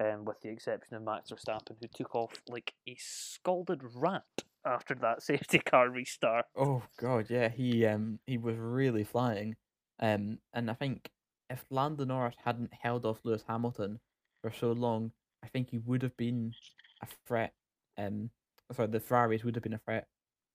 Um, 0.00 0.24
with 0.24 0.40
the 0.40 0.48
exception 0.48 0.96
of 0.96 1.04
Max 1.04 1.30
Verstappen, 1.30 1.76
who 1.80 1.86
took 1.94 2.16
off 2.16 2.32
like 2.48 2.72
a 2.88 2.96
scalded 2.98 3.80
rat 3.94 4.24
after 4.66 4.94
that 4.96 5.22
safety 5.30 5.58
car 5.58 5.90
restart. 5.90 6.46
Oh 6.56 6.82
god, 6.98 7.26
yeah, 7.28 7.50
he 7.50 7.84
um 7.86 8.18
he 8.26 8.38
was 8.38 8.56
really 8.56 9.04
flying. 9.04 9.54
Um 10.00 10.38
and 10.54 10.70
I 10.70 10.74
think 10.74 11.10
if 11.50 11.62
Lando 11.70 12.06
Norris 12.06 12.36
hadn't 12.42 12.72
held 12.72 13.04
off 13.04 13.20
Lewis 13.22 13.44
Hamilton 13.46 14.00
for 14.40 14.50
so 14.50 14.72
long, 14.72 15.12
I 15.44 15.48
think 15.48 15.70
he 15.70 15.78
would 15.78 16.02
have 16.02 16.16
been 16.16 16.54
a 17.02 17.06
threat. 17.28 17.52
Um 17.98 18.30
sorry, 18.72 18.88
the 18.88 18.98
Ferraris 18.98 19.44
would 19.44 19.54
have 19.54 19.62
been 19.62 19.74
a 19.74 19.84
threat. 19.84 20.08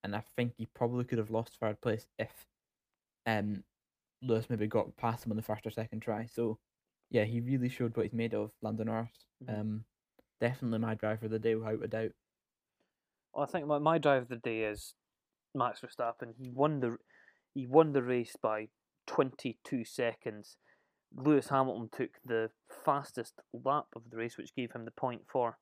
And 0.03 0.15
I 0.15 0.23
think 0.35 0.53
he 0.57 0.65
probably 0.65 1.03
could 1.03 1.17
have 1.17 1.31
lost 1.31 1.57
third 1.59 1.81
place 1.81 2.07
if 2.17 2.31
um 3.25 3.63
Lewis 4.21 4.49
maybe 4.49 4.67
got 4.67 4.95
past 4.97 5.25
him 5.25 5.31
on 5.31 5.37
the 5.37 5.43
first 5.43 5.65
or 5.65 5.71
second 5.71 6.01
try. 6.01 6.25
So 6.25 6.59
yeah, 7.09 7.25
he 7.25 7.41
really 7.41 7.69
showed 7.69 7.95
what 7.95 8.05
he's 8.05 8.13
made 8.13 8.33
of, 8.33 8.51
Lando 8.61 8.83
Norris. 8.83 9.25
Mhm. 9.43 9.59
Um 9.59 9.85
definitely 10.39 10.79
my 10.79 10.95
driver 10.95 11.25
of 11.25 11.31
the 11.31 11.39
day 11.39 11.55
without 11.55 11.83
a 11.83 11.87
doubt. 11.87 12.11
Well, 13.33 13.43
I 13.43 13.47
think 13.51 13.67
my, 13.67 13.77
my 13.79 13.97
drive 13.97 14.23
of 14.23 14.29
the 14.29 14.37
day 14.37 14.63
is 14.63 14.93
Max 15.53 15.81
Verstappen. 15.81 16.33
He 16.37 16.49
won 16.49 16.79
the 16.79 16.97
he 17.53 17.65
won 17.65 17.93
the 17.93 18.03
race 18.03 18.35
by 18.41 18.69
22 19.07 19.83
seconds. 19.85 20.57
Lewis 21.15 21.49
Hamilton 21.49 21.89
took 21.91 22.11
the 22.23 22.51
fastest 22.85 23.33
lap 23.53 23.87
of 23.95 24.03
the 24.09 24.17
race, 24.17 24.37
which 24.37 24.55
gave 24.55 24.71
him 24.71 24.85
the 24.85 24.91
point 24.91 25.23
for 25.27 25.57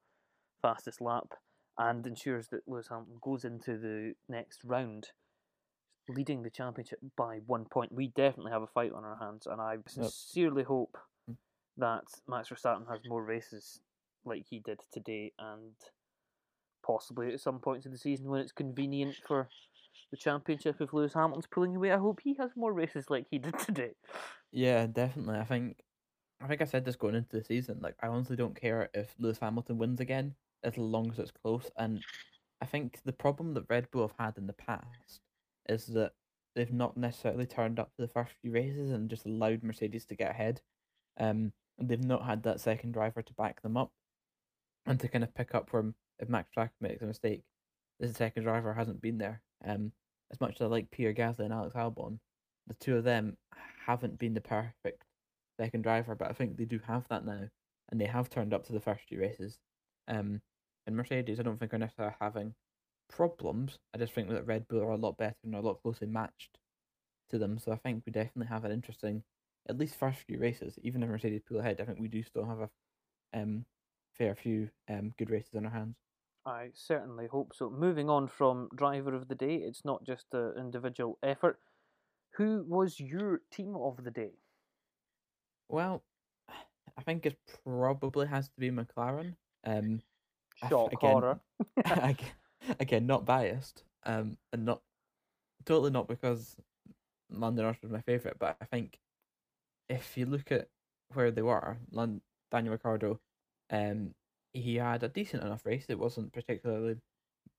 fastest 0.62 1.00
lap, 1.00 1.34
and 1.78 2.06
ensures 2.08 2.48
that 2.50 2.68
Lewis 2.68 2.88
Hamilton 2.90 3.18
goes 3.22 3.46
into 3.46 3.78
the 3.78 4.14
next 4.28 4.64
round, 4.64 5.10
leading 6.10 6.44
the 6.44 6.50
championship 6.50 7.00
by 7.16 7.40
one 7.46 7.66
point. 7.66 7.92
We 7.92 8.08
definitely 8.08 8.52
have 8.52 8.64
a 8.64 8.68
fight 8.68 8.92
on 8.94 9.04
our 9.04 9.18
hands, 9.18 9.48
and 9.48 9.62
I 9.62 9.78
sincerely 9.88 10.64
hope 10.64 10.98
Mm. 11.30 11.38
that 11.78 12.06
Max 12.28 12.50
Verstappen 12.50 12.88
has 12.90 13.02
more 13.06 13.24
races 13.24 13.82
like 14.26 14.46
he 14.50 14.60
did 14.60 14.80
today, 14.92 15.34
and 15.38 15.74
possibly 16.86 17.34
at 17.34 17.40
some 17.42 17.60
points 17.60 17.86
of 17.86 17.92
the 17.92 17.98
season 17.98 18.30
when 18.30 18.40
it's 18.42 18.52
convenient 18.54 19.16
for 19.28 19.50
the 20.10 20.18
championship 20.18 20.80
if 20.80 20.94
Lewis 20.94 21.14
Hamilton's 21.14 21.48
pulling 21.48 21.76
away. 21.76 21.92
I 21.92 21.98
hope 21.98 22.22
he 22.24 22.36
has 22.36 22.52
more 22.56 22.72
races 22.74 23.10
like 23.10 23.26
he 23.30 23.40
did 23.40 23.60
today. 23.60 23.92
Yeah, 24.52 24.88
definitely. 24.88 25.38
I 25.38 25.44
think 25.44 25.84
I 26.40 26.48
think 26.48 26.62
I 26.62 26.66
said 26.66 26.86
this 26.86 26.96
going 26.96 27.16
into 27.16 27.36
the 27.36 27.44
season. 27.44 27.80
Like, 27.82 27.96
I 28.02 28.08
honestly 28.08 28.36
don't 28.36 28.56
care 28.60 28.90
if 28.94 29.14
Lewis 29.20 29.40
Hamilton 29.40 29.78
wins 29.78 30.00
again, 30.00 30.36
as 30.64 30.78
long 30.78 31.12
as 31.12 31.20
it's 31.20 31.32
close. 31.32 31.70
And 31.78 32.04
I 32.62 32.66
think 32.66 33.00
the 33.06 33.14
problem 33.14 33.54
that 33.54 33.70
Red 33.70 33.90
Bull 33.92 34.08
have 34.08 34.16
had 34.18 34.38
in 34.38 34.48
the 34.48 34.54
past 34.54 35.22
is 35.70 35.88
that 35.88 36.14
they've 36.56 36.74
not 36.74 36.98
necessarily 36.98 37.46
turned 37.46 37.80
up 37.80 37.92
to 37.96 38.02
the 38.02 38.08
first 38.08 38.34
few 38.42 38.52
races 38.52 38.92
and 38.92 39.10
just 39.10 39.26
allowed 39.26 39.64
Mercedes 39.64 40.06
to 40.06 40.16
get 40.16 40.32
ahead. 40.32 40.62
Um, 41.20 41.54
and 41.78 41.88
they've 41.88 42.04
not 42.04 42.26
had 42.26 42.44
that 42.44 42.60
second 42.60 42.94
driver 42.94 43.22
to 43.22 43.34
back 43.34 43.62
them 43.62 43.78
up 43.78 43.92
and 44.86 45.00
to 45.00 45.08
kind 45.08 45.24
of 45.24 45.36
pick 45.36 45.54
up 45.54 45.72
where 45.72 45.94
if 46.20 46.30
Max 46.30 46.50
Verstappen 46.56 46.70
makes 46.82 47.02
a 47.02 47.06
mistake, 47.06 47.44
the 48.00 48.12
second 48.14 48.44
driver 48.44 48.74
hasn't 48.74 49.02
been 49.02 49.18
there. 49.18 49.42
Um, 49.66 49.92
as 50.32 50.42
much 50.42 50.56
as 50.56 50.62
I 50.62 50.66
like 50.66 50.92
Pierre 50.92 51.14
Gasly 51.14 51.40
and 51.40 51.54
Alex 51.54 51.76
Albon, 51.76 52.20
the 52.68 52.74
two 52.76 52.98
of 52.98 53.04
them 53.04 53.38
haven't 53.86 54.20
been 54.20 54.34
the 54.34 54.42
perfect 54.42 55.04
second 55.60 55.84
driver, 55.84 56.16
but 56.16 56.30
I 56.30 56.34
think 56.34 56.58
they 56.58 56.66
do 56.66 56.80
have 56.88 57.08
that 57.10 57.26
now, 57.26 57.44
and 57.90 58.00
they 58.00 58.06
have 58.06 58.30
turned 58.30 58.54
up 58.54 58.66
to 58.66 58.74
the 58.74 58.80
first 58.80 59.04
few 59.08 59.20
races. 59.20 59.58
Um, 60.08 60.42
and 60.86 60.96
Mercedes, 60.96 61.40
I 61.40 61.44
don't 61.44 61.58
think 61.58 61.74
are 61.74 61.78
necessarily 61.78 62.16
having 62.20 62.56
problems. 63.10 63.80
I 63.94 63.98
just 63.98 64.14
think 64.14 64.30
that 64.30 64.46
Red 64.46 64.68
Bull 64.68 64.82
are 64.82 64.92
a 64.92 64.98
lot 64.98 65.18
better 65.18 65.36
and 65.44 65.56
are 65.56 65.62
a 65.62 65.66
lot 65.66 65.82
closely 65.82 66.08
matched 66.08 66.60
to 67.30 67.38
them. 67.38 67.60
So 67.60 67.72
I 67.72 67.78
think 67.78 68.04
we 68.06 68.12
definitely 68.12 68.48
have 68.48 68.66
an 68.66 68.72
interesting, 68.72 69.24
at 69.70 69.78
least 69.78 69.96
first 69.96 70.20
few 70.28 70.40
races. 70.40 70.80
Even 70.84 71.04
if 71.04 71.10
Mercedes 71.10 71.44
pull 71.48 71.60
ahead, 71.60 71.82
I 71.82 71.86
think 71.86 72.00
we 72.00 72.08
do 72.08 72.24
still 72.24 72.46
have 72.46 72.62
a 72.62 72.70
um 73.34 73.66
fair 74.18 74.36
few 74.36 74.72
um 74.90 75.14
good 75.18 75.30
races 75.30 75.56
on 75.56 75.66
our 75.66 75.72
hands. 75.72 75.98
I 76.48 76.72
certainly 76.74 77.28
hope 77.28 77.54
so. 77.54 77.70
Moving 77.70 78.10
on 78.10 78.28
from 78.28 78.70
driver 78.74 79.14
of 79.14 79.28
the 79.28 79.36
day, 79.36 79.58
it's 79.58 79.86
not 79.86 80.04
just 80.04 80.34
an 80.34 80.58
individual 80.58 81.20
effort. 81.22 81.60
Who 82.38 82.64
was 82.64 83.00
your 83.00 83.44
team 83.52 83.76
of 83.76 84.04
the 84.04 84.12
day? 84.12 84.40
Well, 85.70 86.04
I 86.98 87.04
think 87.04 87.26
it 87.26 87.40
probably 87.64 88.28
has 88.28 88.50
to 88.50 88.60
be 88.60 88.70
McLaren. 88.70 89.38
Um, 89.68 90.02
Shock 90.70 90.94
again, 90.94 91.12
horror. 91.12 91.40
again, 92.80 93.06
not 93.06 93.26
biased, 93.26 93.84
um, 94.06 94.38
and 94.54 94.66
not 94.66 94.82
totally 95.66 95.92
not 95.92 96.08
because 96.08 96.56
Norris 97.30 97.78
was 97.82 97.92
my 97.92 98.02
favorite, 98.02 98.38
but 98.40 98.56
I 98.62 98.66
think 98.66 98.98
if 99.90 100.18
you 100.18 100.26
look 100.26 100.52
at 100.52 100.70
where 101.14 101.32
they 101.32 101.42
were, 101.42 101.78
Daniel 102.52 102.72
Ricciardo, 102.72 103.20
um, 103.70 104.14
he 104.54 104.76
had 104.76 105.04
a 105.04 105.10
decent 105.10 105.44
enough 105.44 105.66
race. 105.66 105.86
It 105.90 106.00
wasn't 106.00 106.34
particularly 106.34 106.96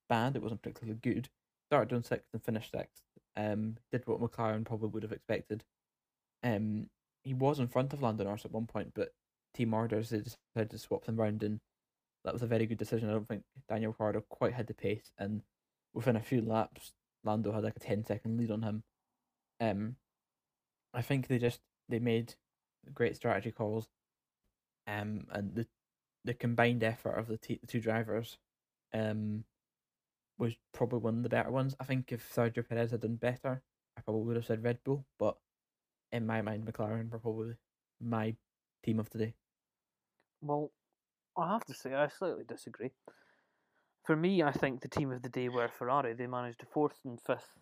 bad. 0.08 0.34
It 0.34 0.42
wasn't 0.42 0.62
particularly 0.62 0.98
good. 1.02 1.28
Started 1.70 1.94
on 1.94 2.02
sixth 2.02 2.28
and 2.32 2.42
finished 2.42 2.72
sixth. 2.72 3.02
Um, 3.36 3.76
did 3.92 4.06
what 4.06 4.20
McLaren 4.20 4.64
probably 4.64 4.88
would 4.88 5.02
have 5.02 5.12
expected. 5.12 5.64
Um, 6.42 6.88
he 7.22 7.34
was 7.34 7.58
in 7.58 7.68
front 7.68 7.92
of 7.92 8.02
Lando 8.02 8.24
Norris 8.24 8.44
at 8.44 8.52
one 8.52 8.66
point, 8.66 8.92
but 8.94 9.12
team 9.54 9.74
orders 9.74 10.10
they 10.10 10.18
decided 10.18 10.70
to 10.70 10.78
swap 10.78 11.04
them 11.04 11.16
round, 11.16 11.42
and 11.42 11.60
that 12.24 12.32
was 12.32 12.42
a 12.42 12.46
very 12.46 12.66
good 12.66 12.78
decision. 12.78 13.08
I 13.08 13.12
don't 13.12 13.28
think 13.28 13.44
Daniel 13.68 13.92
Ricciardo 13.92 14.22
quite 14.28 14.54
had 14.54 14.66
the 14.66 14.74
pace, 14.74 15.10
and 15.18 15.42
within 15.94 16.16
a 16.16 16.22
few 16.22 16.42
laps, 16.42 16.92
Lando 17.24 17.52
had 17.52 17.64
like 17.64 17.76
a 17.76 17.80
10 17.80 18.04
second 18.04 18.38
lead 18.38 18.50
on 18.50 18.62
him. 18.62 18.82
Um, 19.60 19.96
I 20.94 21.02
think 21.02 21.26
they 21.26 21.38
just 21.38 21.60
they 21.88 21.98
made 21.98 22.34
great 22.94 23.16
strategy 23.16 23.50
calls, 23.50 23.88
um, 24.86 25.26
and 25.30 25.54
the 25.54 25.66
the 26.24 26.34
combined 26.34 26.84
effort 26.84 27.18
of 27.18 27.28
the, 27.28 27.38
t- 27.38 27.58
the 27.60 27.66
two 27.66 27.80
drivers, 27.80 28.36
um, 28.92 29.44
was 30.38 30.54
probably 30.72 30.98
one 30.98 31.18
of 31.18 31.22
the 31.22 31.28
better 31.28 31.50
ones. 31.50 31.74
I 31.80 31.84
think 31.84 32.12
if 32.12 32.32
Sergio 32.34 32.68
Perez 32.68 32.90
had 32.90 33.00
done 33.00 33.16
better, 33.16 33.62
I 33.96 34.00
probably 34.02 34.26
would 34.26 34.36
have 34.36 34.46
said 34.46 34.62
Red 34.62 34.78
Bull, 34.84 35.04
but 35.18 35.36
in 36.12 36.26
my 36.26 36.42
mind, 36.42 36.64
McLaren 36.64 37.10
were 37.10 37.18
probably 37.18 37.54
my 38.00 38.34
team 38.84 39.00
of 39.00 39.10
today. 39.10 39.34
Well, 40.40 40.70
I 41.38 41.48
have 41.52 41.64
to 41.66 41.74
say, 41.74 41.94
I 41.94 42.08
slightly 42.08 42.44
disagree. 42.44 42.90
For 44.04 44.16
me, 44.16 44.42
I 44.42 44.52
think 44.52 44.80
the 44.80 44.88
team 44.88 45.12
of 45.12 45.22
the 45.22 45.28
day 45.28 45.48
were 45.48 45.68
Ferrari. 45.68 46.12
They 46.14 46.26
managed 46.26 46.62
a 46.62 46.66
fourth 46.66 46.98
and 47.04 47.20
fifth 47.20 47.58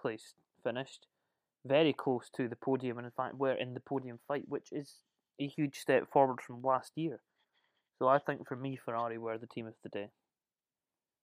place 0.00 0.34
finished, 0.62 1.06
very 1.64 1.92
close 1.92 2.30
to 2.30 2.48
the 2.48 2.56
podium, 2.56 2.98
and 2.98 3.06
in 3.06 3.12
fact, 3.12 3.36
were 3.36 3.52
in 3.52 3.74
the 3.74 3.80
podium 3.80 4.18
fight, 4.26 4.48
which 4.48 4.72
is 4.72 5.04
a 5.38 5.46
huge 5.46 5.78
step 5.78 6.10
forward 6.10 6.40
from 6.40 6.62
last 6.62 6.96
year. 6.96 7.22
So 7.98 8.08
I 8.08 8.18
think 8.18 8.48
for 8.48 8.56
me, 8.56 8.76
Ferrari 8.76 9.18
were 9.18 9.38
the 9.38 9.46
team 9.46 9.66
of 9.66 9.74
the 9.82 9.90
day. 9.90 10.10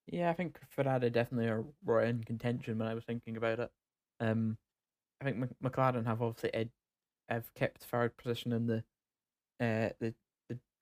Yeah, 0.08 0.30
I 0.30 0.34
think 0.34 0.60
Ferrari 0.70 1.10
definitely 1.10 1.66
were 1.84 2.02
in 2.02 2.24
contention 2.24 2.78
when 2.78 2.88
I 2.88 2.94
was 2.94 3.04
thinking 3.06 3.36
about 3.38 3.60
it. 3.60 3.72
Um, 4.20 4.58
I 5.22 5.26
think 5.26 5.38
Mc- 5.38 5.60
McLaren 5.64 6.06
have 6.06 6.22
obviously 6.22 6.54
ed- 6.54 6.72
have 7.30 7.54
kept 7.56 7.84
third 7.84 8.16
position 8.18 8.54
in 8.54 8.68
the 8.68 8.78
uh 9.60 9.90
the 10.00 10.16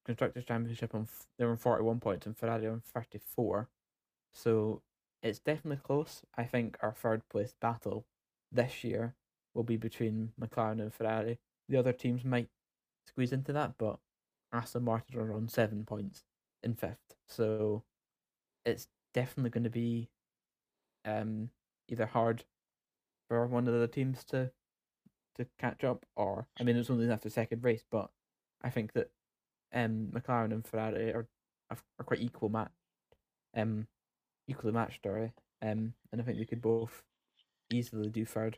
constructors 0.05 0.45
championship 0.45 0.93
on 0.93 1.07
they're 1.37 1.49
on 1.49 1.57
forty 1.57 1.83
one 1.83 1.99
points 1.99 2.25
and 2.25 2.37
Ferrari 2.37 2.67
on 2.67 2.81
thirty 2.81 3.19
four, 3.19 3.69
so 4.33 4.81
it's 5.23 5.39
definitely 5.39 5.81
close. 5.83 6.21
I 6.37 6.43
think 6.43 6.77
our 6.81 6.91
third 6.93 7.27
place 7.29 7.55
battle 7.59 8.05
this 8.51 8.83
year 8.83 9.15
will 9.53 9.63
be 9.63 9.77
between 9.77 10.31
McLaren 10.39 10.81
and 10.81 10.93
Ferrari. 10.93 11.39
The 11.67 11.77
other 11.77 11.93
teams 11.93 12.23
might 12.23 12.49
squeeze 13.07 13.33
into 13.33 13.53
that, 13.53 13.73
but 13.77 13.97
Aston 14.53 14.83
Martin 14.83 15.19
are 15.19 15.33
on 15.33 15.47
seven 15.49 15.83
points 15.83 16.23
in 16.61 16.75
fifth, 16.75 17.15
so 17.27 17.83
it's 18.65 18.87
definitely 19.13 19.49
going 19.49 19.63
to 19.63 19.69
be 19.69 20.09
um 21.05 21.49
either 21.87 22.05
hard 22.05 22.43
for 23.27 23.45
one 23.47 23.67
of 23.67 23.73
the 23.73 23.87
teams 23.87 24.23
to 24.25 24.51
to 25.37 25.45
catch 25.59 25.83
up, 25.83 26.05
or 26.15 26.47
I 26.59 26.63
mean, 26.63 26.77
it's 26.77 26.89
only 26.89 27.09
after 27.09 27.29
second 27.29 27.63
race, 27.63 27.83
but 27.89 28.09
I 28.63 28.69
think 28.69 28.93
that 28.93 29.11
um 29.75 30.11
McLaren 30.13 30.53
and 30.53 30.65
Ferrari 30.65 31.13
are 31.13 31.27
are 31.69 32.05
quite 32.05 32.21
equal 32.21 32.49
match, 32.49 32.71
um, 33.55 33.87
equally 34.47 34.73
matched, 34.73 35.03
sorry, 35.03 35.33
um, 35.61 35.93
and 36.11 36.21
I 36.21 36.23
think 36.23 36.37
they 36.37 36.45
could 36.45 36.61
both 36.61 37.03
easily 37.73 38.09
do 38.09 38.25
third. 38.25 38.57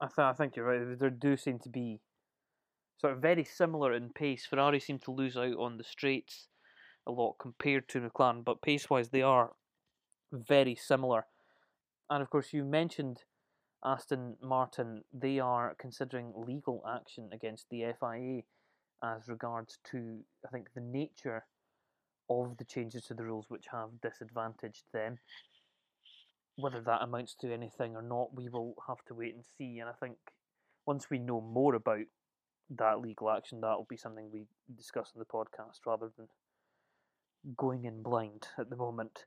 I, 0.00 0.06
th- 0.06 0.18
I 0.18 0.32
think 0.32 0.56
you're 0.56 0.64
right. 0.64 0.98
There 0.98 1.10
do 1.10 1.36
seem 1.36 1.58
to 1.60 1.68
be 1.68 2.00
sort 2.98 3.12
of 3.12 3.22
very 3.22 3.44
similar 3.44 3.92
in 3.92 4.10
pace. 4.10 4.46
Ferrari 4.46 4.80
seem 4.80 4.98
to 5.00 5.10
lose 5.10 5.36
out 5.36 5.56
on 5.56 5.76
the 5.76 5.84
straights 5.84 6.48
a 7.06 7.12
lot 7.12 7.36
compared 7.40 7.88
to 7.88 8.00
McLaren, 8.00 8.44
but 8.44 8.62
pace 8.62 8.88
wise, 8.90 9.10
they 9.10 9.22
are 9.22 9.52
very 10.32 10.74
similar. 10.74 11.26
And 12.10 12.22
of 12.22 12.30
course, 12.30 12.52
you 12.52 12.64
mentioned 12.64 13.22
Aston 13.84 14.36
Martin. 14.42 15.02
They 15.12 15.38
are 15.38 15.74
considering 15.78 16.32
legal 16.36 16.82
action 16.88 17.30
against 17.32 17.66
the 17.70 17.92
FIA 18.00 18.42
as 19.02 19.28
regards 19.28 19.78
to, 19.90 20.18
I 20.46 20.50
think, 20.50 20.68
the 20.74 20.80
nature 20.80 21.44
of 22.30 22.56
the 22.58 22.64
changes 22.64 23.04
to 23.04 23.14
the 23.14 23.24
rules 23.24 23.46
which 23.48 23.66
have 23.72 24.00
disadvantaged 24.02 24.84
them. 24.92 25.18
Whether 26.56 26.80
that 26.82 27.02
amounts 27.02 27.34
to 27.40 27.52
anything 27.52 27.94
or 27.94 28.02
not, 28.02 28.34
we 28.34 28.48
will 28.48 28.74
have 28.86 29.04
to 29.06 29.14
wait 29.14 29.34
and 29.34 29.44
see. 29.56 29.78
And 29.78 29.88
I 29.88 29.92
think 29.92 30.16
once 30.86 31.08
we 31.10 31.18
know 31.18 31.40
more 31.40 31.74
about 31.74 32.04
that 32.70 33.00
legal 33.00 33.30
action, 33.30 33.60
that 33.60 33.76
will 33.76 33.86
be 33.88 33.96
something 33.96 34.30
we 34.32 34.46
discuss 34.76 35.12
in 35.14 35.20
the 35.20 35.24
podcast 35.24 35.86
rather 35.86 36.10
than 36.16 36.26
going 37.56 37.84
in 37.84 38.02
blind 38.02 38.48
at 38.58 38.68
the 38.70 38.76
moment. 38.76 39.24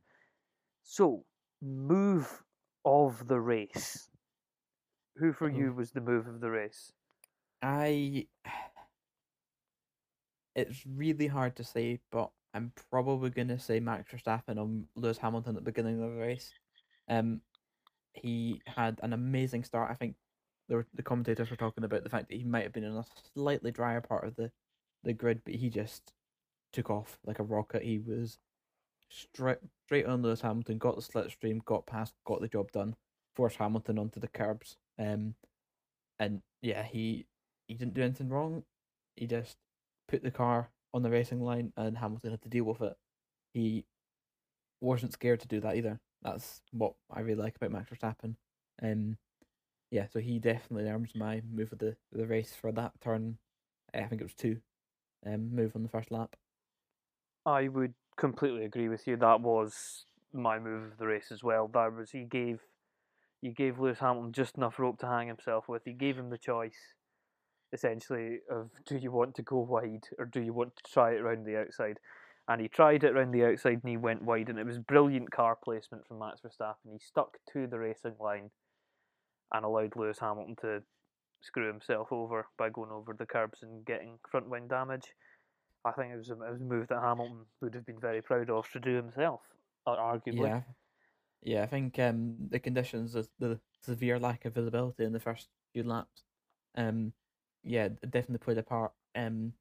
So, 0.83 1.23
move 1.61 2.43
of 2.85 3.27
the 3.27 3.39
race. 3.39 4.09
Who 5.17 5.33
for 5.33 5.49
mm-hmm. 5.49 5.59
you 5.59 5.73
was 5.73 5.91
the 5.91 6.01
move 6.01 6.27
of 6.27 6.41
the 6.41 6.49
race? 6.49 6.93
I. 7.61 8.25
It's 10.55 10.85
really 10.85 11.27
hard 11.27 11.55
to 11.57 11.63
say, 11.63 11.99
but 12.11 12.31
I'm 12.53 12.73
probably 12.89 13.29
gonna 13.29 13.59
say 13.59 13.79
Max 13.79 14.11
Verstappen 14.11 14.57
on 14.57 14.85
Lewis 14.95 15.17
Hamilton 15.17 15.55
at 15.55 15.63
the 15.63 15.71
beginning 15.71 16.03
of 16.03 16.11
the 16.11 16.17
race. 16.17 16.51
Um, 17.07 17.41
he 18.13 18.61
had 18.65 18.99
an 19.03 19.13
amazing 19.13 19.63
start. 19.63 19.89
I 19.91 19.95
think 19.95 20.15
were, 20.69 20.87
the 20.93 21.03
commentators 21.03 21.49
were 21.49 21.55
talking 21.55 21.83
about 21.83 22.03
the 22.03 22.09
fact 22.09 22.29
that 22.29 22.37
he 22.37 22.43
might 22.43 22.63
have 22.63 22.73
been 22.73 22.83
in 22.83 22.95
a 22.95 23.05
slightly 23.33 23.71
drier 23.71 24.01
part 24.01 24.25
of 24.25 24.35
the, 24.35 24.51
the 25.03 25.13
grid, 25.13 25.41
but 25.45 25.55
he 25.55 25.69
just 25.69 26.13
took 26.73 26.89
off 26.89 27.17
like 27.25 27.39
a 27.39 27.43
rocket. 27.43 27.83
He 27.83 27.99
was 27.99 28.37
straight 29.09 29.57
straight 29.85 30.05
on 30.05 30.21
Lewis 30.21 30.41
Hamilton, 30.41 30.77
got 30.77 30.95
the 30.95 31.01
slipstream, 31.01 31.63
got 31.65 31.85
past, 31.85 32.13
got 32.25 32.41
the 32.41 32.47
job 32.47 32.71
done, 32.71 32.95
forced 33.35 33.57
Hamilton 33.57 33.99
onto 33.99 34.19
the 34.19 34.27
curbs. 34.27 34.77
Um, 34.97 35.35
and 36.19 36.41
yeah, 36.61 36.83
he 36.83 37.25
he 37.67 37.75
didn't 37.75 37.93
do 37.93 38.03
anything 38.03 38.29
wrong. 38.29 38.63
He 39.15 39.27
just 39.27 39.57
put 40.11 40.23
the 40.23 40.31
car 40.31 40.69
on 40.93 41.01
the 41.01 41.09
racing 41.09 41.41
line, 41.41 41.71
and 41.77 41.97
Hamilton 41.97 42.31
had 42.31 42.41
to 42.41 42.49
deal 42.49 42.65
with 42.65 42.81
it. 42.81 42.93
He 43.53 43.85
wasn't 44.81 45.13
scared 45.13 45.39
to 45.39 45.47
do 45.47 45.61
that 45.61 45.75
either. 45.75 45.99
That's 46.21 46.61
what 46.71 46.93
I 47.09 47.21
really 47.21 47.41
like 47.41 47.55
about 47.55 47.71
Max 47.71 47.89
Verstappen. 47.89 48.35
Um, 48.83 49.17
yeah, 49.89 50.07
so 50.11 50.19
he 50.19 50.39
definitely 50.39 50.89
earns 50.89 51.15
my 51.15 51.41
move 51.51 51.71
of 51.71 51.79
the 51.79 51.95
the 52.11 52.27
race 52.27 52.53
for 52.59 52.71
that 52.73 52.91
turn. 53.01 53.37
I 53.93 54.03
think 54.03 54.21
it 54.21 54.25
was 54.25 54.33
two. 54.33 54.57
Um, 55.25 55.53
move 55.55 55.75
on 55.75 55.83
the 55.83 55.89
first 55.89 56.11
lap. 56.11 56.35
I 57.45 57.67
would 57.67 57.93
completely 58.17 58.65
agree 58.65 58.89
with 58.89 59.07
you. 59.07 59.17
That 59.17 59.41
was 59.41 60.05
my 60.33 60.59
move 60.59 60.91
of 60.91 60.97
the 60.97 61.07
race 61.07 61.31
as 61.31 61.43
well. 61.43 61.67
That 61.67 61.93
was 61.93 62.11
he 62.11 62.23
gave 62.23 62.59
he 63.41 63.49
gave 63.49 63.79
Lewis 63.79 63.99
Hamilton 63.99 64.33
just 64.33 64.57
enough 64.57 64.77
rope 64.77 64.99
to 64.99 65.07
hang 65.07 65.27
himself 65.27 65.67
with. 65.67 65.83
He 65.85 65.93
gave 65.93 66.17
him 66.17 66.29
the 66.29 66.37
choice. 66.37 66.93
Essentially 67.73 68.39
of 68.49 68.69
do 68.85 68.97
you 68.97 69.11
want 69.11 69.35
to 69.35 69.41
go 69.41 69.59
wide 69.59 70.03
or 70.17 70.25
do 70.25 70.41
you 70.41 70.53
want 70.53 70.75
to 70.75 70.91
try 70.91 71.11
it 71.11 71.21
around 71.21 71.45
the 71.45 71.59
outside? 71.59 71.99
And 72.47 72.59
he 72.59 72.67
tried 72.67 73.03
it 73.03 73.11
around 73.11 73.31
the 73.31 73.45
outside 73.45 73.79
and 73.83 73.89
he 73.89 73.97
went 73.97 74.23
wide, 74.23 74.49
and 74.49 74.59
it 74.59 74.65
was 74.65 74.79
brilliant 74.79 75.31
car 75.31 75.57
placement 75.63 76.07
from 76.07 76.19
Max 76.19 76.41
Verstappen. 76.41 76.91
He 76.91 76.99
stuck 76.99 77.37
to 77.53 77.67
the 77.67 77.79
racing 77.79 78.15
line 78.19 78.49
and 79.53 79.63
allowed 79.63 79.95
Lewis 79.95 80.19
Hamilton 80.19 80.55
to 80.61 80.81
screw 81.41 81.67
himself 81.67 82.11
over 82.11 82.47
by 82.57 82.69
going 82.69 82.91
over 82.91 83.15
the 83.17 83.25
curbs 83.25 83.59
and 83.61 83.85
getting 83.85 84.17
front 84.29 84.49
wing 84.49 84.67
damage. 84.67 85.13
I 85.85 85.91
think 85.91 86.13
it 86.13 86.17
was 86.17 86.29
a, 86.29 86.33
it 86.33 86.51
was 86.51 86.61
a 86.61 86.65
move 86.65 86.87
that 86.89 87.01
Hamilton 87.01 87.45
would 87.61 87.73
have 87.73 87.85
been 87.85 87.99
very 87.99 88.21
proud 88.21 88.49
of 88.49 88.69
to 88.71 88.79
do 88.79 88.95
himself, 88.95 89.41
arguably. 89.87 90.47
Yeah, 90.47 90.61
yeah. 91.41 91.63
I 91.63 91.67
think 91.67 91.97
um, 91.99 92.35
the 92.49 92.59
conditions, 92.59 93.13
the, 93.13 93.27
the 93.39 93.59
severe 93.81 94.19
lack 94.19 94.45
of 94.45 94.53
visibility 94.53 95.03
in 95.03 95.13
the 95.13 95.19
first 95.19 95.47
few 95.73 95.83
laps, 95.83 96.23
um, 96.75 97.13
yeah, 97.63 97.89
definitely 98.09 98.39
played 98.39 98.57
a 98.57 98.63
part. 98.63 98.91
Um, 99.15 99.53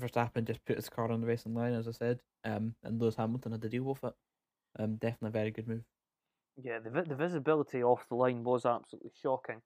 Verstappen 0.00 0.44
just 0.44 0.64
put 0.64 0.76
his 0.76 0.88
car 0.88 1.10
on 1.10 1.20
the 1.20 1.26
racing 1.26 1.54
line, 1.54 1.72
as 1.72 1.88
I 1.88 1.92
said, 1.92 2.20
um, 2.44 2.74
and 2.82 3.00
Lewis 3.00 3.16
Hamilton 3.16 3.52
had 3.52 3.62
to 3.62 3.68
deal 3.68 3.84
with 3.84 4.04
it. 4.04 4.14
Um, 4.78 4.96
definitely 4.96 5.28
a 5.28 5.32
very 5.32 5.50
good 5.50 5.68
move. 5.68 5.82
Yeah, 6.62 6.78
the 6.78 6.90
the 6.90 7.14
visibility 7.14 7.82
off 7.82 8.08
the 8.08 8.16
line 8.16 8.44
was 8.44 8.66
absolutely 8.66 9.12
shocking, 9.20 9.60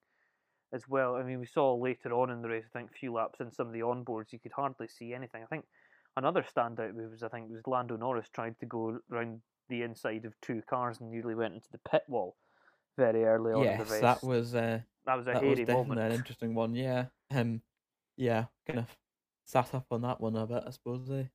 as 0.73 0.87
well. 0.89 1.15
I 1.15 1.23
mean, 1.23 1.39
we 1.39 1.45
saw 1.45 1.75
later 1.75 2.13
on 2.13 2.29
in 2.29 2.41
the 2.41 2.49
race. 2.49 2.65
I 2.73 2.79
think 2.79 2.91
a 2.91 2.93
few 2.97 3.13
laps 3.13 3.39
in 3.39 3.51
some 3.51 3.67
of 3.67 3.73
the 3.73 3.81
onboards, 3.81 4.31
you 4.31 4.39
could 4.39 4.51
hardly 4.51 4.87
see 4.87 5.13
anything. 5.13 5.43
I 5.43 5.47
think 5.47 5.65
another 6.17 6.43
standout 6.43 6.95
move 6.95 7.11
was 7.11 7.23
I 7.23 7.29
think 7.29 7.49
was 7.49 7.61
Lando 7.67 7.95
Norris 7.97 8.29
tried 8.33 8.59
to 8.59 8.65
go 8.65 8.99
around 9.11 9.41
the 9.69 9.83
inside 9.83 10.25
of 10.25 10.33
two 10.41 10.61
cars 10.69 10.99
and 10.99 11.11
nearly 11.11 11.35
went 11.35 11.53
into 11.53 11.69
the 11.71 11.79
pit 11.89 12.03
wall 12.07 12.35
very 12.97 13.23
early 13.23 13.53
on 13.53 13.63
yes, 13.63 13.79
in 13.79 13.85
the 13.87 13.91
race. 13.91 14.01
that 14.01 14.23
was 14.23 14.55
uh, 14.55 14.79
that 15.05 15.15
was 15.15 15.27
a 15.27 15.33
that 15.33 15.41
hairy 15.41 15.49
was 15.49 15.59
definitely 15.59 15.73
moment. 15.73 16.01
an 16.07 16.11
interesting 16.11 16.55
one. 16.55 16.75
Yeah, 16.75 17.05
um, 17.35 17.61
yeah, 18.17 18.45
kind 18.67 18.79
of 18.79 18.87
sat 19.45 19.73
up 19.73 19.87
on 19.91 20.01
that 20.01 20.21
one 20.21 20.35
a 20.35 20.45
bit, 20.47 20.63
I 20.65 20.71
suppose. 20.71 21.09
Eh? 21.11 21.25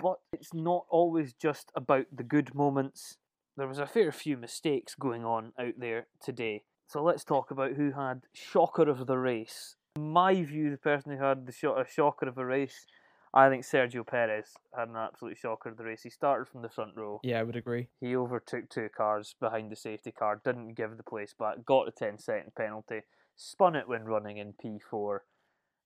but 0.00 0.20
it's 0.32 0.54
not 0.54 0.86
always 0.88 1.32
just 1.32 1.70
about 1.74 2.06
the 2.12 2.22
good 2.22 2.54
moments. 2.54 3.16
There 3.56 3.68
was 3.68 3.78
a 3.78 3.86
fair 3.86 4.12
few 4.12 4.36
mistakes 4.36 4.94
going 4.94 5.24
on 5.24 5.52
out 5.58 5.74
there 5.78 6.06
today. 6.22 6.64
So 6.86 7.02
let's 7.02 7.24
talk 7.24 7.50
about 7.50 7.72
who 7.72 7.92
had 7.92 8.22
shocker 8.32 8.88
of 8.88 9.06
the 9.06 9.18
race. 9.18 9.76
In 9.96 10.10
my 10.10 10.42
view, 10.42 10.70
the 10.70 10.76
person 10.76 11.12
who 11.12 11.22
had 11.22 11.46
the 11.46 11.52
sh- 11.52 11.64
a 11.64 11.84
shocker 11.88 12.28
of 12.28 12.38
a 12.38 12.44
race, 12.44 12.86
I 13.34 13.48
think 13.48 13.64
Sergio 13.64 14.06
Perez 14.06 14.54
had 14.76 14.88
an 14.88 14.96
absolute 14.96 15.36
shocker 15.36 15.68
of 15.68 15.76
the 15.76 15.84
race. 15.84 16.02
He 16.02 16.10
started 16.10 16.48
from 16.48 16.62
the 16.62 16.68
front 16.68 16.96
row. 16.96 17.20
Yeah, 17.22 17.40
I 17.40 17.42
would 17.42 17.56
agree. 17.56 17.88
He 18.00 18.16
overtook 18.16 18.70
two 18.70 18.88
cars 18.96 19.34
behind 19.38 19.70
the 19.70 19.76
safety 19.76 20.10
car, 20.10 20.40
didn't 20.44 20.74
give 20.74 20.96
the 20.96 21.02
place 21.02 21.34
back, 21.38 21.64
got 21.64 21.88
a 21.88 21.92
10 21.92 22.18
second 22.18 22.54
penalty, 22.56 23.02
spun 23.40 23.74
it 23.74 23.88
when 23.88 24.04
running 24.04 24.36
in 24.36 24.52
P4, 24.52 25.20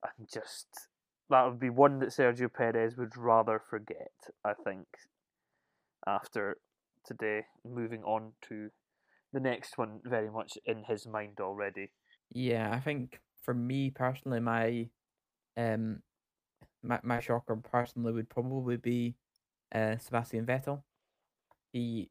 and 0.02 0.28
just 0.28 0.66
that 1.30 1.44
would 1.44 1.60
be 1.60 1.70
one 1.70 2.00
that 2.00 2.08
Sergio 2.08 2.52
Perez 2.52 2.96
would 2.96 3.16
rather 3.16 3.62
forget, 3.70 4.12
I 4.44 4.54
think, 4.64 4.86
after 6.06 6.58
today. 7.06 7.42
Moving 7.64 8.02
on 8.02 8.32
to 8.48 8.70
the 9.32 9.38
next 9.40 9.78
one, 9.78 10.00
very 10.04 10.30
much 10.30 10.58
in 10.66 10.84
his 10.84 11.06
mind 11.06 11.38
already. 11.40 11.92
Yeah, 12.32 12.70
I 12.72 12.80
think 12.80 13.20
for 13.42 13.54
me 13.54 13.90
personally, 13.90 14.40
my 14.40 14.88
um, 15.56 16.02
my 16.82 16.98
my 17.04 17.20
shocker 17.20 17.56
personally 17.56 18.12
would 18.12 18.28
probably 18.28 18.78
be 18.78 19.14
uh 19.72 19.96
Sebastian 19.98 20.44
Vettel. 20.44 20.82
He 21.72 22.10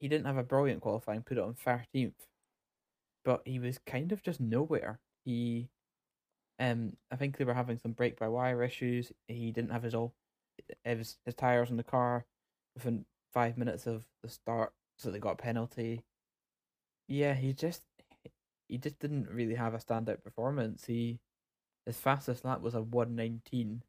he 0.00 0.08
didn't 0.08 0.26
have 0.26 0.38
a 0.38 0.42
brilliant 0.42 0.80
qualifying, 0.80 1.22
put 1.22 1.38
it 1.38 1.44
on 1.44 1.54
thirteenth, 1.54 2.26
but 3.24 3.42
he 3.44 3.58
was 3.58 3.78
kind 3.86 4.12
of 4.12 4.22
just 4.22 4.40
nowhere. 4.40 5.00
He 5.24 5.68
um, 6.58 6.96
I 7.10 7.16
think 7.16 7.36
they 7.36 7.44
were 7.44 7.54
having 7.54 7.78
some 7.78 7.92
brake 7.92 8.18
by 8.18 8.28
wire 8.28 8.62
issues. 8.62 9.12
He 9.28 9.50
didn't 9.50 9.72
have 9.72 9.82
his 9.82 9.94
all 9.94 10.14
his 10.84 11.16
his 11.24 11.34
tires 11.34 11.70
on 11.70 11.76
the 11.76 11.82
car 11.82 12.26
within 12.74 13.04
five 13.32 13.56
minutes 13.58 13.86
of 13.86 14.04
the 14.22 14.28
start, 14.28 14.72
so 14.98 15.10
they 15.10 15.18
got 15.18 15.32
a 15.32 15.36
penalty. 15.36 16.04
Yeah, 17.08 17.34
he 17.34 17.52
just 17.52 17.82
he 18.68 18.78
just 18.78 18.98
didn't 18.98 19.28
really 19.28 19.54
have 19.54 19.74
a 19.74 19.78
standout 19.78 20.22
performance. 20.22 20.84
He 20.86 21.20
his 21.86 21.98
fastest 21.98 22.44
lap 22.44 22.60
was 22.60 22.74
a 22.74 22.82
one 22.82 23.16
nineteen 23.16 23.82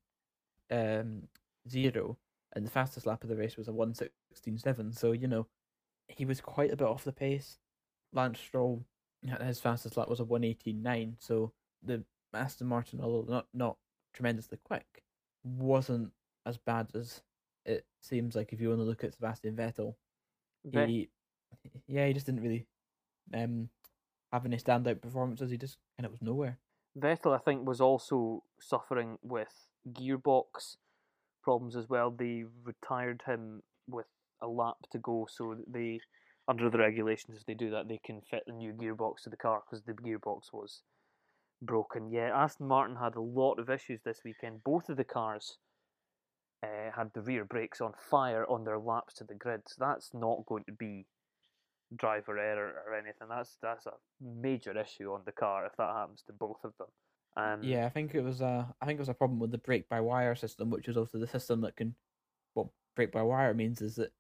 um 0.72 1.24
zero, 1.70 2.18
and 2.54 2.66
the 2.66 2.72
fastest 2.72 3.06
lap 3.06 3.24
of 3.24 3.30
the 3.30 3.36
race 3.36 3.58
was 3.58 3.68
a 3.68 3.74
one 3.74 3.94
sixteen 3.94 4.58
seven. 4.58 4.94
So 4.94 5.12
you 5.12 5.28
know, 5.28 5.48
he 6.08 6.26
was 6.26 6.42
quite 6.42 6.72
a 6.72 6.76
bit 6.78 6.88
off 6.88 7.04
the 7.04 7.12
pace. 7.12 7.60
Lance 8.14 8.40
Stroll, 8.40 8.86
his 9.42 9.60
fastest 9.60 9.98
lap 9.98 10.10
was 10.10 10.20
a 10.20 10.26
one 10.26 10.44
eighteen 10.44 10.82
nine. 10.84 11.16
So 11.20 11.52
the 11.84 12.04
Aston 12.34 12.68
Martin, 12.68 13.02
although 13.02 13.32
not 13.32 13.48
not 13.54 13.78
tremendously 14.14 14.60
quick, 14.64 15.04
wasn't 15.44 16.12
as 16.46 16.58
bad 16.58 16.90
as 16.96 17.22
it 17.66 17.86
seems 18.02 18.36
like 18.36 18.52
if 18.54 18.60
you 18.60 18.72
only 18.72 18.86
look 18.86 19.04
at 19.04 19.14
Sebastian 19.14 19.56
Vettel. 19.56 19.96
Ve- 20.66 20.86
He, 20.86 21.10
yeah, 21.88 22.08
he 22.08 22.14
just 22.14 22.26
didn't 22.26 22.42
really 22.42 22.66
um 23.34 23.70
have 24.32 24.46
any 24.46 24.58
standout 24.58 25.02
performances. 25.02 25.52
He 25.52 25.58
just 25.58 25.78
kind 25.98 26.06
of 26.06 26.12
was 26.12 26.22
nowhere. 26.22 26.58
Vettel, 26.98 27.36
I 27.36 27.40
think, 27.40 27.68
was 27.68 27.82
also 27.82 28.44
suffering 28.60 29.18
with 29.24 29.68
gearbox 29.92 30.78
problems 31.44 31.76
as 31.76 31.90
well. 31.90 32.12
They 32.12 32.46
retired 32.64 33.24
him 33.26 33.64
with 33.88 34.06
a 34.42 34.48
lap 34.48 34.78
to 34.92 34.98
go, 35.00 35.28
so 35.30 35.56
they, 35.68 36.00
under 36.48 36.70
the 36.70 36.78
regulations, 36.78 37.38
if 37.38 37.46
they 37.46 37.54
do 37.54 37.70
that, 37.72 37.88
they 37.88 38.00
can 38.04 38.22
fit 38.22 38.44
the 38.46 38.54
new 38.54 38.74
gearbox 38.74 39.24
to 39.24 39.30
the 39.30 39.38
car 39.38 39.62
because 39.66 39.84
the 39.84 39.94
gearbox 39.94 40.52
was 40.52 40.82
broken. 41.62 42.12
Yeah, 42.12 42.32
Aston 42.34 42.68
Martin 42.68 42.96
had 42.96 43.16
a 43.16 43.22
lot 43.22 43.60
of 43.60 43.70
issues 43.70 44.02
this 44.04 44.22
weekend. 44.26 44.64
Both 44.64 44.90
of 44.90 44.98
the 44.98 45.04
cars 45.04 45.58
uh, 46.64 46.92
had 46.96 47.12
the 47.14 47.22
rear 47.22 47.46
brakes 47.46 47.82
on 47.82 47.94
fire 48.10 48.46
on 48.50 48.64
their 48.64 48.80
laps 48.80 49.16
to 49.16 49.24
the 49.24 49.36
grid. 49.36 49.62
So 49.68 49.76
that's 49.80 50.14
not 50.14 50.46
going 50.46 50.64
to 50.66 50.74
be 50.74 51.06
driver 51.96 52.38
error 52.38 52.84
or 52.88 52.96
anything. 52.96 53.28
That's 53.30 53.58
that's 53.62 53.86
a 53.86 53.94
major 54.22 54.78
issue 54.78 55.12
on 55.12 55.22
the 55.26 55.32
car 55.32 55.66
if 55.66 55.76
that 55.78 55.94
happens 55.94 56.24
to 56.28 56.34
both 56.34 56.64
of 56.64 56.74
them. 56.78 56.88
Um, 57.36 57.64
Yeah, 57.64 57.86
I 57.86 57.90
think 57.90 58.16
it 58.16 58.24
was 58.24 58.42
a 58.42 58.74
I 58.82 58.86
think 58.86 58.98
it 58.98 59.02
was 59.02 59.10
a 59.10 59.14
problem 59.14 59.40
with 59.40 59.52
the 59.52 59.58
brake 59.58 59.88
by 59.90 60.00
wire 60.00 60.36
system, 60.36 60.70
which 60.70 60.88
is 60.88 60.98
also 60.98 61.18
the 61.18 61.28
system 61.28 61.62
that 61.62 61.76
can 61.76 61.96
what 62.54 62.68
brake 62.96 63.12
by 63.12 63.22
wire 63.22 63.54
means 63.54 63.82
is 63.82 63.96
that 63.96 64.12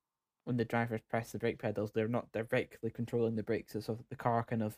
when 0.45 0.57
the 0.57 0.65
drivers 0.65 1.01
press 1.09 1.31
the 1.31 1.39
brake 1.39 1.59
pedals, 1.59 1.91
they're 1.91 2.07
not 2.07 2.31
directly 2.31 2.89
controlling 2.89 3.35
the 3.35 3.43
brakes, 3.43 3.75
so 3.79 3.97
the 4.09 4.15
car 4.15 4.43
kind 4.43 4.63
of 4.63 4.77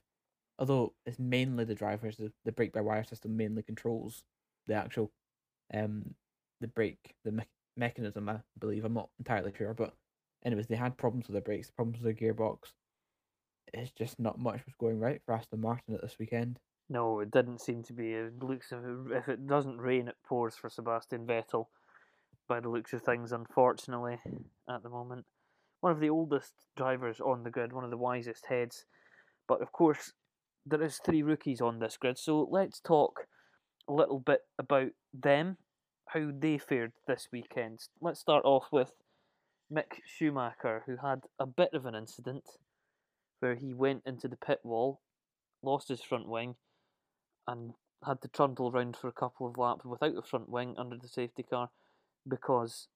although 0.58 0.94
it's 1.06 1.20
mainly 1.20 1.66
the 1.66 1.76
drivers, 1.76 2.18
the, 2.18 2.32
the 2.46 2.52
brake 2.52 2.74
by 2.74 2.82
wire 2.82 3.04
system 3.04 3.36
mainly 3.36 3.62
controls 3.64 4.24
the 4.68 4.74
actual 4.74 5.12
um 5.74 6.16
the 6.62 6.68
brake 6.68 7.16
the 7.24 7.32
me- 7.32 7.44
mechanism. 7.76 8.30
I 8.30 8.40
believe 8.60 8.86
I'm 8.86 8.94
not 8.94 9.10
entirely 9.20 9.54
sure, 9.58 9.74
but 9.74 9.94
anyways, 10.46 10.68
they 10.68 10.76
had 10.76 10.98
problems 10.98 11.28
with 11.28 11.34
their 11.34 11.42
brakes, 11.42 11.72
problems 11.72 12.02
with 12.02 12.18
their 12.18 12.34
gearbox. 12.34 12.74
It's 13.74 13.92
just 13.92 14.20
not 14.20 14.40
much 14.40 14.66
was 14.66 14.76
going 14.80 15.00
right 15.00 15.22
for 15.26 15.34
Aston 15.34 15.62
Martin 15.62 15.96
at 15.96 16.02
this 16.02 16.18
weekend. 16.20 16.60
No, 16.88 17.20
it 17.20 17.32
didn't 17.32 17.62
seem 17.62 17.84
to 17.84 17.94
be. 17.94 18.14
It 18.14 18.42
looks 18.42 18.72
if 18.72 19.28
it 19.28 19.48
doesn't 19.48 19.80
rain, 19.80 20.08
it 20.08 20.16
pours 20.26 20.56
for 20.56 20.70
Sebastian 20.70 21.26
Vettel. 21.26 21.68
By 22.48 22.60
the 22.60 22.70
looks 22.70 22.94
of 22.94 23.02
things, 23.02 23.32
unfortunately, 23.32 24.20
at 24.70 24.84
the 24.84 24.90
moment, 24.90 25.26
one 25.86 25.92
of 25.92 26.00
the 26.00 26.10
oldest 26.10 26.54
drivers 26.76 27.22
on 27.22 27.44
the 27.44 27.52
grid, 27.52 27.72
one 27.72 27.84
of 27.84 27.92
the 27.92 27.98
wisest 27.98 28.48
heads. 28.48 28.86
But 29.48 29.62
of 29.62 29.72
course, 29.72 30.14
there 30.66 30.82
is 30.82 30.98
three 30.98 31.22
rookies 31.22 31.62
on 31.62 31.78
this 31.78 31.96
grid, 31.96 32.18
so 32.18 32.48
let's 32.50 32.80
talk 32.80 33.28
a 33.88 33.94
little 33.94 34.18
bit 34.18 34.40
about 34.58 34.90
them, 35.14 35.58
how 36.08 36.32
they 36.40 36.58
fared 36.58 36.94
this 37.06 37.28
weekend. 37.32 37.82
Let's 38.02 38.20
start 38.20 38.46
off 38.46 38.66
with 38.72 38.94
Mick 39.72 40.02
Schumacher, 40.04 40.82
who 40.88 40.98
had 41.08 41.26
a 41.38 41.46
bit 41.46 41.70
of 41.76 41.86
an 41.86 41.94
incident 41.94 42.46
where 43.40 43.54
he 43.54 43.72
went 43.72 44.02
into 44.08 44.28
the 44.28 44.38
pit 44.38 44.62
wall, 44.64 45.02
lost 45.62 45.90
his 45.90 46.02
front 46.02 46.28
wing, 46.28 46.56
and 47.48 47.74
had 48.04 48.24
to 48.24 48.28
trundle 48.28 48.72
around 48.72 48.98
for 48.98 49.08
a 49.08 49.14
couple 49.14 49.46
of 49.46 49.60
laps 49.60 49.86
without 49.86 50.18
a 50.18 50.24
front 50.24 50.50
wing 50.50 50.74
under 50.80 50.98
the 50.98 51.08
safety 51.08 51.44
car 51.44 51.70
because 52.28 52.88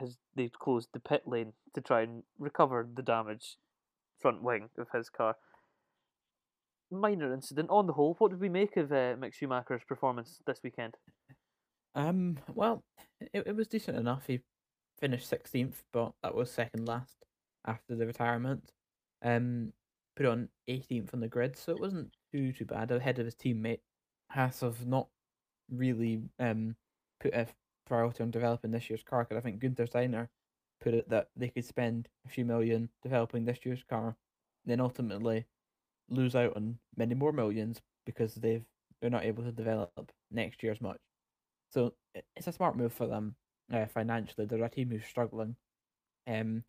his 0.00 0.18
they'd 0.34 0.58
closed 0.58 0.88
the 0.92 1.00
pit 1.00 1.22
lane 1.26 1.52
to 1.74 1.80
try 1.80 2.02
and 2.02 2.22
recover 2.38 2.88
the 2.92 3.02
damaged 3.02 3.56
front 4.20 4.42
wing 4.42 4.70
of 4.78 4.88
his 4.92 5.08
car. 5.10 5.36
Minor 6.90 7.34
incident 7.34 7.68
on 7.70 7.86
the 7.86 7.92
whole. 7.92 8.14
What 8.18 8.30
did 8.30 8.40
we 8.40 8.48
make 8.48 8.76
of 8.76 8.90
uh, 8.90 9.14
Mick 9.16 9.34
Schumacher's 9.34 9.82
performance 9.86 10.40
this 10.46 10.60
weekend? 10.64 10.94
Um, 11.94 12.38
well, 12.54 12.82
it, 13.20 13.44
it 13.46 13.56
was 13.56 13.68
decent 13.68 13.98
enough. 13.98 14.26
He 14.26 14.40
finished 14.98 15.28
sixteenth, 15.28 15.82
but 15.92 16.12
that 16.22 16.34
was 16.34 16.50
second 16.50 16.88
last 16.88 17.16
after 17.66 17.94
the 17.94 18.06
retirement. 18.06 18.72
Um, 19.22 19.72
put 20.16 20.26
on 20.26 20.48
eighteenth 20.66 21.12
on 21.12 21.20
the 21.20 21.28
grid, 21.28 21.56
so 21.56 21.72
it 21.72 21.80
wasn't 21.80 22.10
too 22.32 22.52
too 22.52 22.64
bad. 22.64 22.90
Ahead 22.90 23.18
of 23.18 23.26
his 23.26 23.34
teammate, 23.34 23.80
Haas 24.30 24.60
have 24.60 24.86
not 24.86 25.08
really 25.70 26.22
um 26.38 26.74
put 27.20 27.34
a 27.34 27.46
priority 27.88 28.22
on 28.22 28.30
developing 28.30 28.70
this 28.70 28.88
year's 28.90 29.02
car. 29.02 29.24
Because 29.24 29.38
I 29.38 29.40
think 29.40 29.60
Guenther 29.60 29.88
Steiner 29.88 30.28
put 30.80 30.94
it 30.94 31.08
that 31.08 31.28
they 31.36 31.48
could 31.48 31.64
spend 31.64 32.08
a 32.26 32.28
few 32.28 32.44
million 32.44 32.88
developing 33.02 33.44
this 33.44 33.64
year's 33.64 33.82
car, 33.88 34.16
then 34.64 34.80
ultimately 34.80 35.46
lose 36.08 36.34
out 36.34 36.56
on 36.56 36.78
many 36.96 37.14
more 37.14 37.32
millions 37.32 37.80
because 38.06 38.34
they've 38.36 38.64
they're 39.00 39.10
not 39.10 39.24
able 39.24 39.44
to 39.44 39.52
develop 39.52 40.12
next 40.30 40.62
year 40.62 40.72
as 40.72 40.80
much. 40.80 40.98
So 41.70 41.94
it's 42.36 42.46
a 42.46 42.52
smart 42.52 42.76
move 42.76 42.92
for 42.92 43.06
them 43.06 43.36
uh, 43.72 43.86
financially. 43.86 44.46
They're 44.46 44.64
a 44.64 44.68
team 44.68 44.90
who's 44.90 45.04
struggling. 45.04 45.56
Um, 46.26 46.64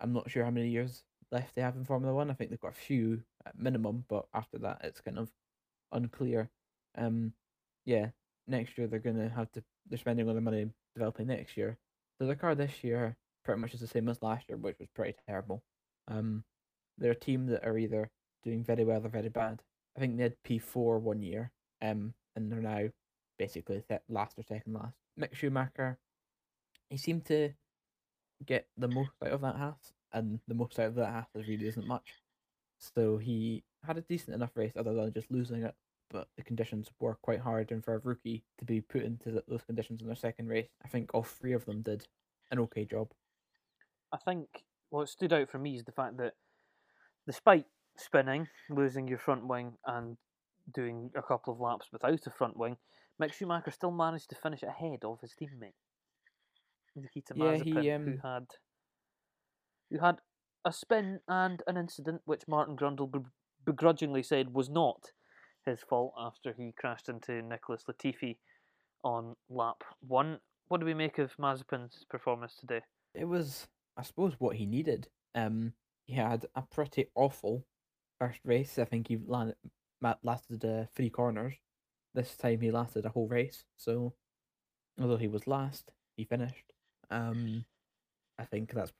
I'm 0.00 0.12
not 0.12 0.30
sure 0.30 0.44
how 0.44 0.50
many 0.50 0.68
years 0.68 1.04
left 1.30 1.54
they 1.54 1.62
have 1.62 1.76
in 1.76 1.84
Formula 1.84 2.14
One. 2.14 2.30
I 2.30 2.34
think 2.34 2.50
they've 2.50 2.60
got 2.60 2.72
a 2.72 2.74
few 2.74 3.22
at 3.46 3.58
minimum, 3.58 4.04
but 4.08 4.26
after 4.34 4.58
that, 4.58 4.80
it's 4.84 5.00
kind 5.00 5.18
of 5.18 5.30
unclear. 5.92 6.50
Um, 6.96 7.32
yeah, 7.84 8.08
next 8.46 8.76
year 8.78 8.86
they're 8.86 8.98
gonna 8.98 9.28
have 9.28 9.50
to. 9.52 9.62
They're 9.88 9.98
spending 9.98 10.26
all 10.26 10.34
their 10.34 10.42
money 10.42 10.70
developing 10.94 11.26
next 11.26 11.56
year. 11.56 11.78
So 12.18 12.26
the 12.26 12.36
car 12.36 12.54
this 12.54 12.84
year 12.84 13.16
pretty 13.44 13.60
much 13.60 13.74
is 13.74 13.80
the 13.80 13.86
same 13.86 14.08
as 14.08 14.22
last 14.22 14.48
year, 14.48 14.56
which 14.56 14.78
was 14.78 14.88
pretty 14.94 15.16
terrible. 15.28 15.62
Um, 16.08 16.44
they're 16.98 17.12
a 17.12 17.16
team 17.16 17.46
that 17.46 17.66
are 17.66 17.76
either 17.76 18.10
doing 18.42 18.64
very 18.64 18.84
well 18.84 19.04
or 19.04 19.08
very 19.08 19.28
bad. 19.28 19.62
I 19.96 20.00
think 20.00 20.16
they 20.16 20.22
had 20.22 20.42
P 20.42 20.58
four 20.58 20.98
one 20.98 21.22
year, 21.22 21.52
um, 21.82 22.14
and 22.36 22.50
they're 22.50 22.60
now 22.60 22.88
basically 23.38 23.82
last 24.08 24.38
or 24.38 24.44
second 24.44 24.74
last. 24.74 24.94
Mick 25.20 25.34
Schumacher, 25.34 25.98
he 26.90 26.96
seemed 26.96 27.24
to 27.26 27.50
get 28.44 28.66
the 28.76 28.88
most 28.88 29.10
out 29.24 29.32
of 29.32 29.40
that 29.42 29.56
Haas, 29.56 29.92
and 30.12 30.40
the 30.48 30.54
most 30.54 30.78
out 30.78 30.86
of 30.86 30.94
that 30.96 31.12
Haas 31.12 31.26
really 31.34 31.66
isn't 31.66 31.86
much. 31.86 32.14
So 32.78 33.18
he 33.18 33.64
had 33.86 33.98
a 33.98 34.02
decent 34.02 34.34
enough 34.34 34.50
race, 34.56 34.72
other 34.76 34.94
than 34.94 35.12
just 35.12 35.30
losing 35.30 35.62
it. 35.62 35.74
But 36.10 36.28
the 36.36 36.42
conditions 36.42 36.90
were 37.00 37.16
quite 37.16 37.40
hard, 37.40 37.72
and 37.72 37.84
for 37.84 37.94
a 37.94 37.98
rookie 37.98 38.44
to 38.58 38.64
be 38.64 38.80
put 38.80 39.02
into 39.02 39.42
those 39.48 39.64
conditions 39.64 40.00
in 40.00 40.06
their 40.06 40.16
second 40.16 40.48
race, 40.48 40.68
I 40.84 40.88
think 40.88 41.10
all 41.12 41.22
three 41.22 41.52
of 41.52 41.64
them 41.64 41.82
did 41.82 42.06
an 42.50 42.58
okay 42.60 42.84
job. 42.84 43.08
I 44.12 44.18
think 44.18 44.46
what 44.90 45.08
stood 45.08 45.32
out 45.32 45.50
for 45.50 45.58
me 45.58 45.76
is 45.76 45.84
the 45.84 45.92
fact 45.92 46.18
that 46.18 46.34
despite 47.26 47.66
spinning, 47.96 48.46
losing 48.70 49.08
your 49.08 49.18
front 49.18 49.46
wing, 49.46 49.74
and 49.86 50.16
doing 50.72 51.10
a 51.16 51.22
couple 51.22 51.52
of 51.52 51.60
laps 51.60 51.88
without 51.92 52.26
a 52.26 52.30
front 52.30 52.56
wing, 52.56 52.76
Mick 53.20 53.32
Schumacher 53.32 53.70
still 53.70 53.90
managed 53.90 54.30
to 54.30 54.36
finish 54.36 54.62
ahead 54.62 55.00
of 55.04 55.20
his 55.20 55.34
teammate 55.34 55.74
Nikita 56.96 57.34
yeah, 57.36 57.44
Mazepin, 57.44 57.82
he, 57.82 57.90
um... 57.90 58.04
who 58.04 58.28
had 58.28 58.46
who 59.90 59.98
had 59.98 60.20
a 60.64 60.72
spin 60.72 61.20
and 61.28 61.62
an 61.66 61.76
incident 61.76 62.22
which 62.24 62.48
Martin 62.48 62.76
Brundle 62.76 63.26
begrudgingly 63.64 64.22
said 64.22 64.54
was 64.54 64.68
not 64.68 65.12
his 65.66 65.80
fault 65.80 66.12
after 66.18 66.52
he 66.52 66.72
crashed 66.78 67.08
into 67.08 67.42
Nicholas 67.42 67.84
Latifi 67.88 68.36
on 69.02 69.34
lap 69.48 69.82
one. 70.06 70.38
What 70.68 70.80
do 70.80 70.86
we 70.86 70.94
make 70.94 71.18
of 71.18 71.36
Mazepin's 71.36 72.04
performance 72.08 72.56
today? 72.58 72.80
It 73.14 73.26
was, 73.26 73.66
I 73.96 74.02
suppose, 74.02 74.34
what 74.38 74.56
he 74.56 74.66
needed. 74.66 75.08
Um, 75.34 75.72
he 76.06 76.14
had 76.14 76.46
a 76.54 76.62
pretty 76.62 77.06
awful 77.14 77.64
first 78.18 78.40
race. 78.44 78.78
I 78.78 78.84
think 78.84 79.08
he 79.08 79.18
landed, 79.26 79.56
lasted 80.22 80.64
uh, 80.64 80.84
three 80.94 81.10
corners. 81.10 81.54
This 82.14 82.36
time 82.36 82.60
he 82.60 82.70
lasted 82.70 83.04
a 83.04 83.10
whole 83.10 83.28
race. 83.28 83.64
So, 83.76 84.14
although 85.00 85.16
he 85.16 85.28
was 85.28 85.46
last, 85.46 85.90
he 86.16 86.24
finished. 86.24 86.72
Um, 87.10 87.64
I 88.38 88.44
think 88.44 88.72
that's 88.72 88.92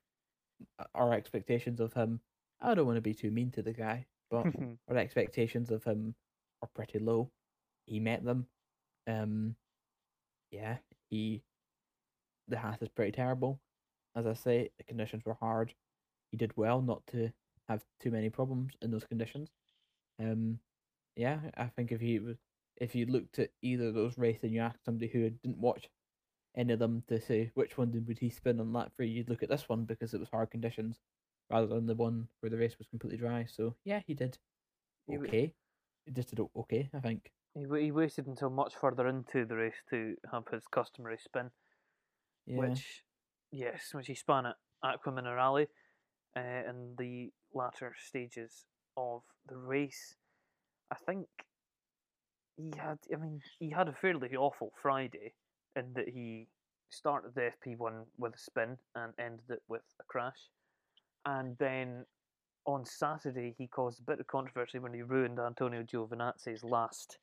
our 0.94 1.12
expectations 1.12 1.80
of 1.80 1.92
him. 1.92 2.20
I 2.60 2.74
don't 2.74 2.86
want 2.86 2.96
to 2.96 3.02
be 3.02 3.14
too 3.14 3.30
mean 3.30 3.50
to 3.52 3.62
the 3.62 3.72
guy, 3.72 4.06
but 4.30 4.46
our 4.88 4.96
expectations 4.96 5.70
of 5.70 5.84
him 5.84 6.14
are 6.64 6.70
pretty 6.74 6.98
low. 6.98 7.30
He 7.86 8.00
met 8.00 8.24
them. 8.24 8.46
Um, 9.06 9.54
yeah, 10.50 10.78
he. 11.10 11.42
The 12.48 12.58
Haas 12.58 12.82
is 12.82 12.88
pretty 12.88 13.12
terrible. 13.12 13.60
As 14.16 14.26
I 14.26 14.34
say, 14.34 14.70
the 14.78 14.84
conditions 14.84 15.24
were 15.24 15.36
hard. 15.40 15.74
He 16.30 16.36
did 16.36 16.52
well 16.56 16.82
not 16.82 17.06
to 17.08 17.30
have 17.68 17.84
too 18.00 18.10
many 18.10 18.28
problems 18.28 18.72
in 18.82 18.90
those 18.90 19.04
conditions. 19.04 19.50
Um, 20.20 20.58
yeah, 21.16 21.38
I 21.56 21.66
think 21.66 21.90
if 21.90 22.00
he 22.00 22.18
was, 22.18 22.36
if 22.76 22.94
you 22.94 23.06
looked 23.06 23.38
at 23.38 23.50
either 23.62 23.88
of 23.88 23.94
those 23.94 24.18
races 24.18 24.44
and 24.44 24.52
you 24.52 24.60
asked 24.60 24.84
somebody 24.84 25.08
who 25.08 25.30
didn't 25.30 25.58
watch 25.58 25.88
any 26.56 26.72
of 26.72 26.78
them 26.78 27.02
to 27.08 27.20
say 27.20 27.50
which 27.54 27.78
one 27.78 27.90
did 27.90 28.06
would 28.06 28.18
he 28.18 28.30
spin 28.30 28.60
on 28.60 28.72
lap 28.72 28.92
three, 28.94 29.08
you'd 29.08 29.30
look 29.30 29.42
at 29.42 29.48
this 29.48 29.68
one 29.68 29.84
because 29.84 30.14
it 30.14 30.20
was 30.20 30.28
hard 30.28 30.50
conditions, 30.50 31.00
rather 31.50 31.66
than 31.66 31.86
the 31.86 31.94
one 31.94 32.28
where 32.40 32.50
the 32.50 32.58
race 32.58 32.76
was 32.78 32.86
completely 32.88 33.18
dry. 33.18 33.46
So 33.50 33.74
yeah, 33.84 34.00
he 34.06 34.14
did 34.14 34.38
okay. 35.10 35.54
Just 36.12 36.30
did 36.30 36.40
okay, 36.56 36.88
I 36.94 37.00
think. 37.00 37.30
He 37.54 37.66
he 37.80 37.90
waited 37.92 38.26
until 38.26 38.50
much 38.50 38.74
further 38.74 39.08
into 39.08 39.46
the 39.46 39.56
race 39.56 39.82
to 39.90 40.16
have 40.30 40.44
his 40.52 40.64
customary 40.70 41.18
spin, 41.18 41.50
yeah. 42.46 42.58
which 42.58 43.04
yes, 43.50 43.90
which 43.92 44.08
he 44.08 44.14
spun 44.14 44.46
at 44.46 44.56
Acque 44.84 45.06
Minerali, 45.06 45.66
uh, 46.36 46.68
in 46.68 46.94
the 46.98 47.30
latter 47.54 47.94
stages 47.98 48.66
of 48.96 49.22
the 49.48 49.56
race. 49.56 50.16
I 50.92 50.96
think 51.06 51.26
he 52.56 52.72
had. 52.76 52.98
I 53.12 53.16
mean, 53.16 53.40
he 53.58 53.70
had 53.70 53.88
a 53.88 53.94
fairly 53.94 54.36
awful 54.36 54.72
Friday 54.82 55.32
in 55.76 55.92
that 55.94 56.08
he 56.08 56.48
started 56.90 57.34
the 57.34 57.50
FP1 57.66 58.04
with 58.18 58.34
a 58.34 58.38
spin 58.38 58.76
and 58.94 59.12
ended 59.18 59.50
it 59.50 59.62
with 59.68 59.82
a 60.00 60.04
crash. 60.04 60.48
And 61.26 61.56
then 61.58 62.04
on 62.66 62.84
Saturday, 62.84 63.54
he 63.58 63.66
caused 63.66 64.00
a 64.00 64.02
bit 64.02 64.20
of 64.20 64.26
controversy 64.26 64.78
when 64.78 64.94
he 64.94 65.02
ruined 65.02 65.38
Antonio 65.38 65.82
Giovinazzi's 65.82 66.64
last 66.64 67.18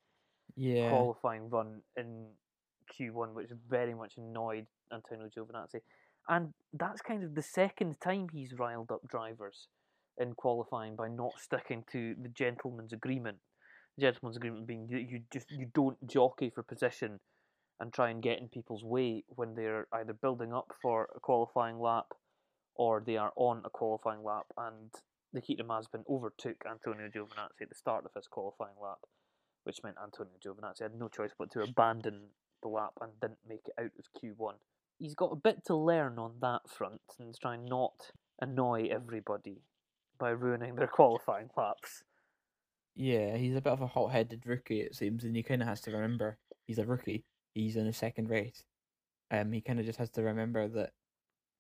yeah. 0.56 0.90
qualifying 0.90 1.50
run 1.50 1.82
in 1.98 2.28
Q1, 2.92 3.34
which 3.34 3.50
very 3.70 3.94
much 3.94 4.14
annoyed 4.18 4.68
Antonio 4.94 5.30
Giovinazzi. 5.36 5.82
And 6.30 6.54
that's 6.74 7.02
kind 7.02 7.24
of 7.24 7.36
the 7.36 7.42
second 7.42 8.00
time 8.02 8.28
he's 8.32 8.54
riled 8.58 8.92
up 8.92 9.02
drivers 9.08 9.68
in 10.20 10.34
qualifying 10.34 10.96
by 10.96 11.08
not 11.08 11.34
sticking 11.38 11.84
to 11.92 12.16
the 12.22 12.30
gentleman's 12.30 12.94
agreement. 12.94 13.38
The 13.98 14.04
gentleman's 14.04 14.38
agreement 14.38 14.68
being 14.68 14.88
that 14.92 15.10
you 15.10 15.22
just 15.34 15.50
you 15.50 15.68
don't 15.74 15.98
jockey 16.08 16.52
for 16.54 16.64
position 16.64 17.20
and 17.80 17.92
try 17.92 18.12
and 18.12 18.22
get 18.22 18.40
in 18.40 18.48
people's 18.48 18.84
way 18.84 19.24
when 19.30 19.56
they're 19.56 19.88
either 19.94 20.14
building 20.14 20.54
up 20.54 20.72
for 20.82 21.10
a 21.16 21.20
qualifying 21.20 21.80
lap 21.80 22.06
or 22.76 23.04
they 23.06 23.18
are 23.18 23.34
on 23.36 23.64
a 23.66 23.70
qualifying 23.70 24.24
lap. 24.24 24.46
And 24.58 24.92
Nikita 25.34 25.64
Mazepin 25.64 26.04
overtook 26.10 26.64
Antonio 26.70 27.08
Giovinazzi 27.08 27.62
at 27.62 27.70
the 27.70 27.76
start 27.76 28.06
of 28.06 28.12
his 28.16 28.28
qualifying 28.28 28.76
lap, 28.82 29.00
which 29.64 29.84
meant 29.84 29.98
Antonio 30.02 30.34
Giovinazzi 30.46 30.84
had 30.84 30.96
no 30.96 31.08
choice 31.08 31.32
but 31.38 31.52
to 31.52 31.62
abandon 31.62 32.28
the 32.62 32.70
lap 32.70 32.94
and 33.02 33.12
didn't 33.22 33.40
make 33.48 33.68
it 33.68 33.82
out 33.82 33.92
of 33.98 34.22
Q1. 34.22 34.56
He's 35.00 35.16
got 35.16 35.32
a 35.32 35.36
bit 35.36 35.66
to 35.66 35.76
learn 35.76 36.20
on 36.20 36.34
that 36.42 36.70
front 36.70 37.02
and 37.20 37.36
try 37.40 37.58
not 37.58 38.12
annoy 38.40 38.88
everybody 38.92 39.64
by 40.20 40.30
ruining 40.30 40.76
their 40.76 40.88
qualifying 40.88 41.50
laps. 41.58 42.04
Yeah, 42.96 43.38
he's 43.38 43.56
a 43.56 43.62
bit 43.62 43.74
of 43.74 43.82
a 43.82 43.88
hot-headed 43.88 44.46
rookie, 44.46 44.82
it 44.82 44.96
seems, 44.96 45.24
and 45.24 45.36
he 45.36 45.44
kind 45.44 45.62
of 45.62 45.68
has 45.68 45.82
to 45.82 45.92
remember 45.92 46.38
he's 46.68 46.78
a 46.78 46.86
rookie 46.86 47.26
he's 47.54 47.76
in 47.76 47.88
a 47.88 47.94
second 47.94 48.30
race. 48.30 48.64
Um, 49.30 49.52
he 49.52 49.62
kind 49.62 49.80
of 49.80 49.86
just 49.86 50.00
has 50.00 50.10
to 50.12 50.24
remember 50.24 50.68
that 50.70 50.92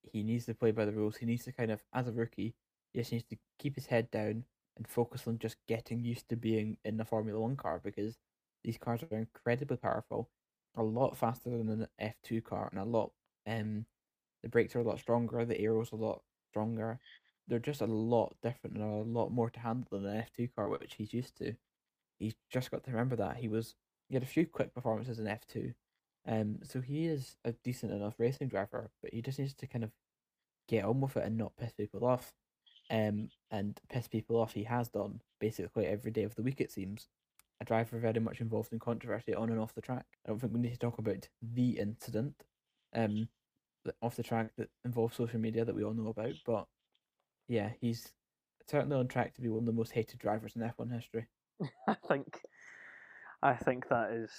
he 0.03 0.23
needs 0.23 0.45
to 0.45 0.53
play 0.53 0.71
by 0.71 0.85
the 0.85 0.91
rules. 0.91 1.17
He 1.17 1.25
needs 1.25 1.45
to 1.45 1.51
kind 1.51 1.71
of, 1.71 1.81
as 1.93 2.07
a 2.07 2.11
rookie, 2.11 2.55
just 2.95 3.11
needs 3.11 3.25
to 3.29 3.37
keep 3.59 3.75
his 3.75 3.87
head 3.87 4.09
down 4.11 4.43
and 4.77 4.87
focus 4.87 5.23
on 5.27 5.37
just 5.39 5.57
getting 5.67 6.03
used 6.03 6.29
to 6.29 6.35
being 6.35 6.77
in 6.85 6.99
a 6.99 7.05
Formula 7.05 7.39
One 7.39 7.55
car 7.55 7.81
because 7.83 8.17
these 8.63 8.77
cars 8.77 9.01
are 9.03 9.17
incredibly 9.17 9.77
powerful, 9.77 10.29
a 10.75 10.83
lot 10.83 11.17
faster 11.17 11.49
than 11.49 11.69
an 11.69 11.87
F 11.99 12.15
two 12.23 12.41
car, 12.41 12.69
and 12.71 12.79
a 12.79 12.85
lot 12.85 13.11
um 13.47 13.85
the 14.43 14.49
brakes 14.49 14.75
are 14.75 14.79
a 14.79 14.83
lot 14.83 14.99
stronger, 14.99 15.45
the 15.45 15.59
aero's 15.59 15.91
a 15.91 15.95
lot 15.95 16.21
stronger. 16.51 16.99
They're 17.47 17.59
just 17.59 17.81
a 17.81 17.85
lot 17.85 18.35
different 18.41 18.77
and 18.77 18.85
a 18.85 19.19
lot 19.19 19.31
more 19.31 19.49
to 19.49 19.59
handle 19.59 19.87
than 19.91 20.05
an 20.05 20.17
F 20.17 20.31
two 20.35 20.47
car, 20.55 20.69
which 20.69 20.95
he's 20.95 21.13
used 21.13 21.37
to. 21.37 21.53
He's 22.19 22.35
just 22.51 22.71
got 22.71 22.83
to 22.85 22.91
remember 22.91 23.15
that 23.17 23.37
he 23.37 23.47
was 23.47 23.75
he 24.09 24.15
had 24.15 24.23
a 24.23 24.27
few 24.27 24.45
quick 24.45 24.73
performances 24.73 25.19
in 25.19 25.27
F 25.27 25.45
two, 25.47 25.73
um, 26.27 26.59
so 26.63 26.81
he 26.81 27.07
is 27.07 27.35
a 27.43 27.53
decent 27.63 27.91
enough 27.91 28.15
racing 28.19 28.47
driver, 28.47 28.91
but 29.01 29.13
he 29.13 29.21
just 29.21 29.39
needs 29.39 29.53
to 29.55 29.67
kind 29.67 29.83
of 29.83 29.91
get 30.67 30.85
on 30.85 31.01
with 31.01 31.17
it 31.17 31.25
and 31.25 31.37
not 31.37 31.57
piss 31.57 31.73
people 31.73 32.05
off. 32.05 32.33
Um, 32.91 33.29
and 33.49 33.79
piss 33.89 34.07
people 34.07 34.37
off 34.37 34.53
he 34.53 34.65
has 34.65 34.89
done 34.89 35.21
basically 35.39 35.85
every 35.85 36.11
day 36.11 36.23
of 36.23 36.35
the 36.35 36.43
week 36.43 36.59
it 36.59 36.71
seems. 36.71 37.07
A 37.61 37.65
driver 37.65 37.99
very 37.99 38.19
much 38.19 38.41
involved 38.41 38.73
in 38.73 38.79
controversy 38.79 39.33
on 39.33 39.49
and 39.49 39.59
off 39.59 39.75
the 39.75 39.81
track. 39.81 40.05
I 40.25 40.29
don't 40.29 40.39
think 40.39 40.53
we 40.53 40.59
need 40.59 40.73
to 40.73 40.79
talk 40.79 40.97
about 40.97 41.27
the 41.41 41.77
incident, 41.79 42.33
um, 42.93 43.29
off 44.01 44.15
the 44.15 44.23
track 44.23 44.51
that 44.57 44.69
involves 44.83 45.15
social 45.15 45.39
media 45.39 45.63
that 45.63 45.75
we 45.75 45.83
all 45.83 45.93
know 45.93 46.09
about. 46.09 46.33
But 46.45 46.65
yeah, 47.47 47.69
he's 47.79 48.13
certainly 48.69 48.97
on 48.97 49.07
track 49.07 49.35
to 49.35 49.41
be 49.41 49.49
one 49.49 49.59
of 49.59 49.65
the 49.65 49.73
most 49.73 49.91
hated 49.91 50.19
drivers 50.19 50.55
in 50.55 50.61
F1 50.63 50.91
history. 50.91 51.27
I 51.87 51.95
think, 52.07 52.41
I 53.43 53.53
think 53.53 53.87
that 53.89 54.11
is 54.11 54.31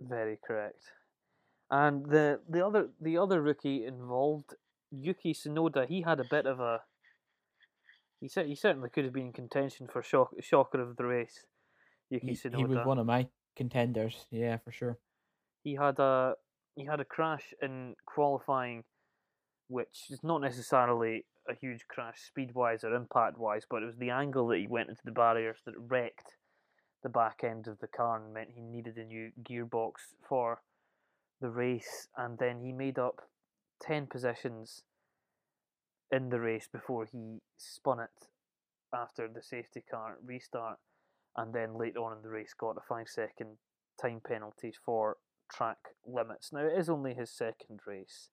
very 0.00 0.38
correct. 0.46 0.84
And 1.70 2.04
the 2.06 2.40
the 2.48 2.66
other 2.66 2.88
the 3.00 3.16
other 3.18 3.40
rookie 3.40 3.86
involved, 3.86 4.54
Yuki 4.90 5.32
Tsunoda, 5.32 5.86
he 5.86 6.02
had 6.02 6.18
a 6.18 6.24
bit 6.24 6.46
of 6.46 6.58
a. 6.58 6.80
He 8.20 8.28
said 8.28 8.46
he 8.46 8.54
certainly 8.54 8.90
could 8.90 9.04
have 9.04 9.14
been 9.14 9.26
in 9.26 9.32
contention 9.32 9.88
for 9.90 10.02
shock, 10.02 10.30
shocker 10.40 10.80
of 10.80 10.96
the 10.96 11.04
race. 11.04 11.46
Yuki 12.10 12.28
he, 12.28 12.32
Tsunoda. 12.34 12.56
He 12.56 12.64
was 12.64 12.86
one 12.86 12.98
of 12.98 13.06
my 13.06 13.28
contenders, 13.56 14.26
yeah, 14.30 14.58
for 14.58 14.72
sure. 14.72 14.98
He 15.62 15.74
had 15.74 15.98
a 15.98 16.34
he 16.76 16.84
had 16.84 17.00
a 17.00 17.04
crash 17.04 17.54
in 17.62 17.94
qualifying, 18.06 18.84
which 19.68 20.06
is 20.10 20.20
not 20.22 20.40
necessarily 20.40 21.24
a 21.48 21.54
huge 21.54 21.86
crash 21.88 22.20
speed 22.20 22.54
wise 22.54 22.84
or 22.84 22.94
impact 22.94 23.38
wise, 23.38 23.64
but 23.68 23.82
it 23.82 23.86
was 23.86 23.96
the 23.96 24.10
angle 24.10 24.48
that 24.48 24.58
he 24.58 24.66
went 24.66 24.90
into 24.90 25.02
the 25.04 25.10
barriers 25.10 25.58
that 25.64 25.74
wrecked 25.76 26.36
the 27.02 27.08
back 27.08 27.40
end 27.42 27.66
of 27.66 27.78
the 27.80 27.86
car 27.86 28.22
and 28.22 28.34
meant 28.34 28.50
he 28.54 28.60
needed 28.60 28.96
a 28.98 29.04
new 29.04 29.30
gearbox 29.42 29.92
for 30.28 30.60
the 31.40 31.48
race. 31.48 32.08
And 32.16 32.38
then 32.38 32.60
he 32.60 32.72
made 32.72 32.98
up 32.98 33.22
10 33.82 34.06
positions 34.06 34.82
in 36.12 36.28
the 36.28 36.40
race 36.40 36.68
before 36.70 37.06
he 37.10 37.40
spun 37.56 38.00
it 38.00 38.28
after 38.94 39.28
the 39.28 39.42
safety 39.42 39.82
car 39.88 40.16
restart. 40.24 40.78
And 41.36 41.54
then 41.54 41.78
later 41.78 42.00
on 42.00 42.16
in 42.16 42.22
the 42.22 42.28
race, 42.28 42.54
got 42.58 42.76
a 42.76 42.80
five 42.88 43.08
second 43.08 43.56
time 44.00 44.20
penalty 44.26 44.72
for 44.84 45.16
track 45.52 45.78
limits. 46.06 46.52
Now, 46.52 46.66
it 46.66 46.78
is 46.78 46.88
only 46.88 47.14
his 47.14 47.30
second 47.30 47.80
race, 47.86 48.30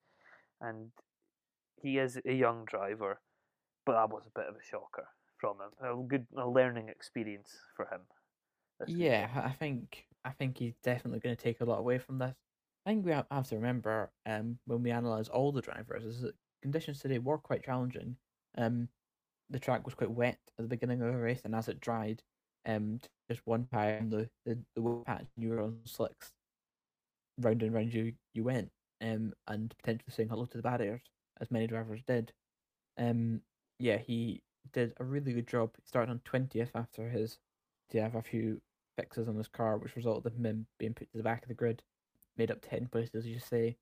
and 0.60 0.92
he 1.82 2.00
is 2.00 2.20
a 2.26 2.34
young 2.34 2.66
driver, 2.66 3.20
but 3.86 3.94
that 3.94 4.10
was 4.10 4.26
a 4.26 4.40
bit 4.40 4.50
of 4.50 4.56
a 4.56 4.64
shocker 4.64 5.10
from 5.40 5.58
him. 5.58 5.70
A 5.82 6.08
good 6.08 6.26
a 6.36 6.48
learning 6.48 6.90
experience 6.90 7.56
for 7.76 7.86
him. 7.86 8.02
Yeah, 8.88 9.30
I 9.36 9.52
think 9.52 10.06
I 10.26 10.32
think 10.32 10.58
he's 10.58 10.76
definitely 10.84 11.20
going 11.20 11.36
to 11.36 11.42
take 11.42 11.62
a 11.62 11.66
lot 11.66 11.80
away 11.80 12.00
from 12.00 12.18
this. 12.18 12.36
I 12.86 12.90
think 12.90 13.06
we 13.06 13.12
have 13.12 13.50
to 13.50 13.56
remember 13.56 14.12
um, 14.26 14.58
when 14.66 14.82
we 14.82 14.92
analyse 14.92 15.28
all 15.28 15.52
the 15.52 15.62
drivers 15.62 16.06
is 16.06 16.22
that 16.22 16.36
conditions 16.62 17.00
today 17.00 17.20
were 17.20 17.38
quite 17.38 17.64
challenging. 17.64 18.18
Um, 18.58 18.90
the 19.50 19.60
track 19.60 19.86
was 19.86 19.96
quite 19.96 20.12
wet 20.12 20.40
at 20.58 20.64
the 20.64 20.70
beginning 20.70 21.02
of 21.02 21.12
the 21.12 21.18
race, 21.20 21.42
and 21.44 21.56
as 21.56 21.68
it 21.68 21.80
dried, 21.80 22.24
um, 22.66 23.00
just 23.30 23.42
one 23.46 23.68
time 23.72 24.10
the 24.10 24.30
the, 24.46 24.58
the 24.76 24.82
wheel 24.82 25.04
patch 25.06 25.26
you 25.38 25.50
were 25.50 25.62
on 25.62 25.78
slicks, 25.86 26.34
round 27.40 27.64
and 27.64 27.74
round 27.74 27.94
you 27.94 28.14
you 28.34 28.44
went, 28.44 28.72
um, 29.02 29.34
and 29.48 29.74
potentially 29.78 30.12
saying 30.12 30.30
hello 30.30 30.46
to 30.46 30.58
the 30.58 30.64
barriers 30.64 31.02
as 31.40 31.52
many 31.52 31.68
drivers 31.68 32.02
did. 32.08 32.34
Um, 32.98 33.42
yeah, 33.80 33.98
he 33.98 34.42
did 34.74 34.94
a 34.98 35.04
really 35.04 35.34
good 35.34 35.48
job. 35.48 35.72
He 35.78 35.88
started 35.88 36.12
on 36.12 36.22
twentieth 36.26 36.72
after 36.76 37.10
his 37.10 37.38
to 37.90 38.02
have 38.02 38.16
a 38.16 38.22
few 38.22 38.62
fixes 38.98 39.28
on 39.28 39.36
his 39.36 39.48
car, 39.48 39.78
which 39.78 39.96
resulted 39.96 40.34
in 40.38 40.46
him 40.46 40.66
being 40.78 40.94
put 40.94 41.10
to 41.12 41.18
the 41.18 41.24
back 41.24 41.44
of 41.44 41.48
the 41.48 41.54
grid, 41.54 41.84
made 42.38 42.52
up 42.52 42.60
10 42.62 42.88
places, 42.88 43.16
as 43.16 43.28
you 43.28 43.40
say. 43.40 43.78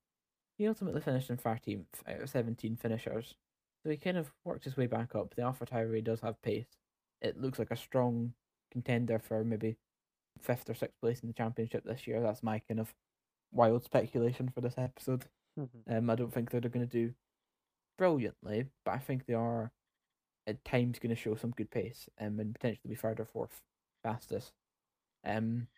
He 0.58 0.66
ultimately 0.68 1.00
finished 1.00 1.30
in 1.30 1.36
13th 1.36 2.02
out 2.06 2.20
of 2.20 2.30
17 2.30 2.76
finishers, 2.76 3.34
so 3.82 3.90
he 3.90 3.96
kind 3.96 4.16
of 4.16 4.32
worked 4.44 4.64
his 4.64 4.76
way 4.76 4.86
back 4.86 5.14
up. 5.14 5.34
The 5.34 5.42
Alpha 5.42 5.66
Tauri 5.66 6.02
does 6.02 6.20
have 6.20 6.40
pace. 6.42 6.78
It 7.20 7.40
looks 7.40 7.58
like 7.58 7.70
a 7.70 7.76
strong 7.76 8.34
contender 8.70 9.18
for 9.18 9.44
maybe 9.44 9.76
fifth 10.40 10.68
or 10.70 10.74
sixth 10.74 11.00
place 11.00 11.20
in 11.20 11.28
the 11.28 11.34
championship 11.34 11.84
this 11.84 12.06
year. 12.06 12.20
That's 12.20 12.42
my 12.42 12.58
kind 12.60 12.80
of 12.80 12.94
wild 13.52 13.84
speculation 13.84 14.48
for 14.50 14.60
this 14.60 14.78
episode. 14.78 15.26
Mhm. 15.58 15.82
Um, 15.88 16.10
I 16.10 16.14
don't 16.14 16.32
think 16.32 16.50
that 16.50 16.60
they're 16.62 16.70
going 16.70 16.86
to 16.88 16.92
do 17.08 17.14
brilliantly, 17.98 18.70
but 18.84 18.92
I 18.94 18.98
think 18.98 19.26
they 19.26 19.34
are 19.34 19.72
at 20.46 20.64
times 20.64 20.98
going 20.98 21.14
to 21.14 21.20
show 21.20 21.34
some 21.36 21.50
good 21.52 21.70
pace 21.70 22.08
um, 22.20 22.40
and 22.40 22.54
potentially 22.54 22.90
be 22.90 22.94
third 22.96 23.20
or 23.20 23.24
fourth 23.26 23.62
fastest. 24.02 24.52
Um, 25.24 25.68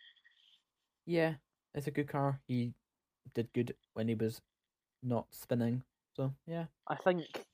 yeah, 1.07 1.35
it's 1.75 1.87
a 1.87 1.91
good 1.93 2.09
car. 2.09 2.41
He 2.47 2.75
did 3.35 3.53
good 3.53 3.77
when 3.95 4.09
he 4.09 4.14
was 4.14 4.41
not 5.03 5.27
spinning. 5.31 5.83
So 6.15 6.33
yeah, 6.47 6.65
I 6.87 6.97
think 6.97 7.47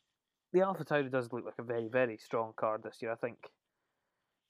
the 0.52 0.60
Alpha 0.62 0.84
Tauri 0.84 1.10
does 1.10 1.32
look 1.32 1.44
like 1.44 1.58
a 1.58 1.62
very, 1.62 1.88
very 1.88 2.16
strong 2.16 2.52
car 2.56 2.78
this 2.82 2.98
year. 3.02 3.12
I 3.12 3.16
think 3.16 3.50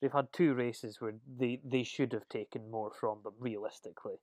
they've 0.01 0.13
had 0.13 0.29
two 0.33 0.55
races 0.55 1.01
where 1.01 1.15
they, 1.39 1.61
they 1.65 1.83
should 1.83 2.13
have 2.13 2.29
taken 2.29 2.71
more 2.71 2.93
from 2.99 3.19
them, 3.25 3.35
realistically. 3.39 4.17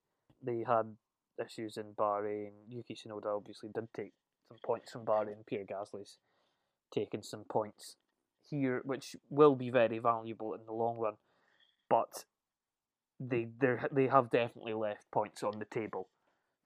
They 0.44 0.64
had 0.66 0.96
issues 1.44 1.78
in 1.78 1.94
Bahrain. 1.98 2.52
Yuki 2.70 2.96
Tsunoda 2.96 3.36
obviously 3.36 3.70
did 3.74 3.88
take 3.96 4.14
some 4.50 4.60
points 4.64 4.92
from 4.92 5.06
Bahrain. 5.06 5.46
Pierre 5.48 5.66
Gasly's 5.66 6.18
taken 6.94 7.24
some 7.24 7.44
points 7.50 7.96
here, 8.44 8.82
which 8.86 9.16
will 9.30 9.56
be 9.56 9.70
very 9.70 10.00
valuable 10.00 10.54
in 10.54 10.62
the 10.66 10.74
long 10.74 10.98
run. 10.98 11.16
But 11.90 12.26
they 13.20 13.48
they 13.60 13.78
they 13.92 14.08
have 14.08 14.30
definitely 14.30 14.74
left 14.74 15.10
points 15.12 15.44
on 15.44 15.60
the 15.60 15.66
table 15.66 16.10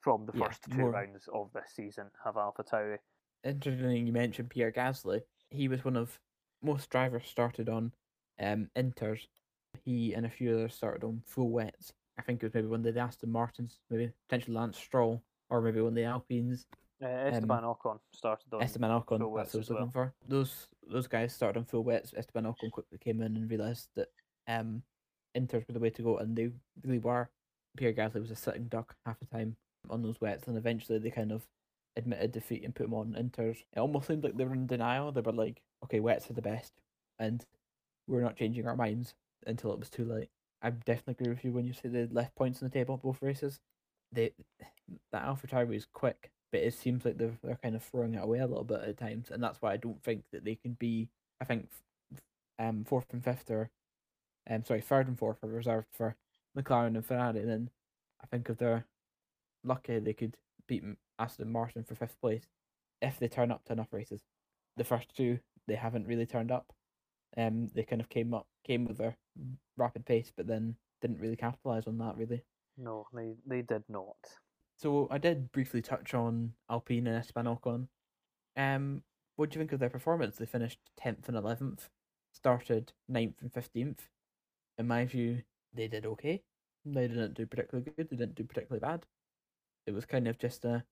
from 0.06 0.28
the 0.28 0.34
Yeah, 0.38 0.46
first 0.46 0.62
two 0.70 0.78
more- 0.78 0.92
rounds 0.92 1.28
of 1.34 1.52
this 1.52 1.72
season. 1.76 2.12
Have 2.24 2.38
Alpha 2.38 2.64
Tauri. 2.64 3.00
interesting 3.44 4.06
you 4.06 4.14
mentioned 4.14 4.52
Pierre 4.52 4.72
Gasly. 4.72 5.22
He 5.50 5.68
was 5.68 5.84
one 5.84 5.98
of 5.98 6.20
most 6.62 6.90
drivers 6.92 7.26
started 7.26 7.68
on 7.70 7.92
um 8.40 8.70
inters. 8.76 9.28
He 9.84 10.14
and 10.14 10.26
a 10.28 10.30
few 10.30 10.54
others 10.54 10.76
started 10.76 11.04
on 11.04 11.24
full 11.26 11.50
wets. 11.50 11.92
I 12.20 12.22
think 12.22 12.42
it 12.42 12.46
was 12.46 12.54
maybe 12.54 12.68
one 12.68 12.86
of 12.86 12.94
the 12.94 13.00
Aston 13.00 13.32
Martins, 13.32 13.80
maybe 13.90 14.12
potentially 14.30 14.56
Lance 14.56 14.78
Stroll, 14.78 15.24
or 15.50 15.60
maybe 15.60 15.82
one 15.82 15.90
of 15.90 15.96
the 15.96 16.04
Alpines. 16.04 16.68
Uh, 17.04 17.08
Esteban 17.08 17.64
Ocon 17.64 18.00
started 18.14 18.54
on. 18.54 18.62
Esteban 18.62 18.92
Ocon, 18.92 19.20
full 19.20 19.36
that's 19.36 19.54
what 19.54 19.58
I 19.58 19.58
was 19.58 19.66
as 19.66 19.70
well. 19.72 19.80
looking 19.80 19.92
for. 19.92 20.14
Those 20.28 20.68
those 20.88 21.08
guys 21.08 21.34
started 21.34 21.58
on 21.60 21.66
full 21.66 21.84
wets. 21.84 22.14
Esteban 22.16 22.46
Ocon 22.46 22.70
quickly 22.72 23.00
came 23.00 23.22
in 23.22 23.36
and 23.36 23.50
realised 23.50 23.90
that 23.96 24.10
um 24.48 24.84
inters 25.36 25.68
were 25.68 25.74
the 25.74 25.80
way 25.80 25.90
to 25.90 26.04
go, 26.04 26.18
and 26.20 26.36
they 26.36 26.52
really 26.84 27.00
were. 27.00 27.32
Pierre 27.76 27.94
Gasly 27.94 28.22
was 28.22 28.32
a 28.32 28.36
sitting 28.36 28.66
duck 28.70 28.96
half 29.06 29.20
the 29.20 29.26
time 29.26 29.58
on 29.92 30.02
those 30.04 30.22
wets, 30.22 30.48
and 30.48 30.58
eventually 30.58 31.00
they 31.00 31.12
kind 31.12 31.32
of 31.32 31.48
admitted 31.98 32.32
defeat 32.32 32.64
and 32.64 32.76
put 32.76 32.84
them 32.84 32.94
on 32.94 33.14
inters. 33.14 33.64
It 33.74 33.80
almost 33.80 34.08
seemed 34.08 34.24
like 34.24 34.36
they 34.38 34.46
were 34.46 34.54
in 34.54 34.68
denial. 34.68 35.12
They 35.12 35.22
were 35.22 35.32
like, 35.32 35.62
"Okay, 35.84 36.00
wets 36.00 36.30
are 36.30 36.34
the 36.34 36.42
best," 36.42 36.74
and 37.20 37.46
we're 38.08 38.22
not 38.22 38.38
changing 38.38 38.68
our 38.68 38.76
minds 38.76 39.16
until 39.48 39.74
it 39.74 39.80
was 39.80 39.90
too 39.90 40.06
late. 40.06 40.30
I 40.62 40.72
definitely 40.72 41.14
agree 41.26 41.30
with 41.34 41.46
you 41.46 41.52
when 41.54 41.66
you 41.66 41.74
say 41.74 41.90
they 41.90 42.06
left 42.08 42.36
points 42.36 42.62
on 42.62 42.70
the 42.70 42.74
table 42.74 42.98
both 42.98 43.22
races. 43.22 43.60
They 44.12 44.34
that 45.12 45.24
Alpha 45.24 45.48
Tauri 45.48 45.76
is 45.76 45.86
quick, 45.86 46.32
but 46.52 46.62
it 46.62 46.74
seems 46.74 47.06
like 47.06 47.18
they're 47.18 47.38
they're 47.44 47.60
kind 47.62 47.76
of 47.76 47.84
throwing 47.84 48.16
it 48.16 48.24
away 48.24 48.40
a 48.40 48.48
little 48.48 48.64
bit 48.64 48.82
at 48.82 48.98
times, 48.98 49.32
and 49.32 49.44
that's 49.44 49.62
why 49.62 49.74
I 49.74 49.78
don't 49.78 50.02
think 50.04 50.24
that 50.32 50.44
they 50.46 50.56
can 50.56 50.74
be. 50.74 51.10
I 51.42 51.46
think 51.46 51.70
um 52.60 52.84
fourth 52.86 53.12
and 53.14 53.24
fifth 53.24 53.50
are, 53.52 53.70
um 54.50 54.66
sorry 54.66 54.82
third 54.82 55.08
and 55.08 55.18
fourth 55.20 55.44
are 55.44 55.48
reserved 55.50 55.88
for 55.94 56.16
McLaren 56.58 56.96
and 56.96 57.06
Ferrari. 57.06 57.40
And 57.42 57.50
then 57.50 57.70
I 58.24 58.28
think 58.28 58.50
if 58.50 58.58
they're 58.58 58.86
lucky, 59.66 60.00
they 60.00 60.14
could 60.14 60.36
beat 60.68 60.84
Aston 61.20 61.52
Martin 61.52 61.84
for 61.84 61.96
fifth 61.96 62.20
place 62.22 62.48
if 63.02 63.20
they 63.20 63.28
turn 63.28 63.52
up 63.52 63.64
to 63.66 63.74
enough 63.74 63.94
races. 63.94 64.22
The 64.78 64.84
first 64.84 65.16
two 65.16 65.40
they 65.68 65.76
haven't 65.76 66.08
really 66.08 66.26
turned 66.26 66.52
up. 66.52 66.72
Um, 67.38 67.70
they 67.74 67.84
kind 67.84 68.02
of 68.02 68.10
came 68.10 68.34
up 68.34 68.48
came 68.66 68.86
with 68.86 69.00
a 69.00 69.16
rapid 69.78 70.06
pace, 70.06 70.32
but 70.36 70.48
then 70.48 70.76
didn't 71.02 71.20
really 71.20 71.36
capitalize 71.36 71.88
on 71.88 71.98
that 72.00 72.18
really. 72.18 72.44
No, 72.78 73.06
they 73.14 73.36
they 73.46 73.62
did 73.62 73.84
not. 73.90 74.16
So 74.78 75.08
I 75.10 75.18
did 75.18 75.52
briefly 75.52 75.82
touch 75.82 76.14
on 76.14 76.54
Alpine 76.70 77.08
and 77.08 77.18
Esteban 77.18 77.46
Ocon. 77.46 77.88
Um, 78.58 79.04
what 79.36 79.50
do 79.50 79.56
you 79.56 79.62
think 79.62 79.74
of 79.74 79.80
their 79.80 79.90
performance? 79.90 80.38
They 80.38 80.46
finished 80.46 80.80
tenth 80.98 81.28
and 81.28 81.38
eleventh, 81.38 81.90
started 82.34 82.94
9th 83.12 83.42
and 83.42 83.54
fifteenth. 83.54 84.10
In 84.78 84.88
my 84.88 85.06
view, 85.06 85.44
they 85.74 85.88
did 85.88 86.06
okay. 86.06 86.44
They 86.86 87.08
didn't 87.08 87.34
do 87.34 87.46
particularly 87.46 87.92
good. 87.96 88.10
They 88.10 88.18
didn't 88.18 88.36
do 88.36 88.44
particularly 88.44 88.82
bad. 88.82 89.06
It 89.88 89.94
was 89.94 90.06
kind 90.06 90.28
of 90.28 90.38
just 90.40 90.66
a. 90.66 90.84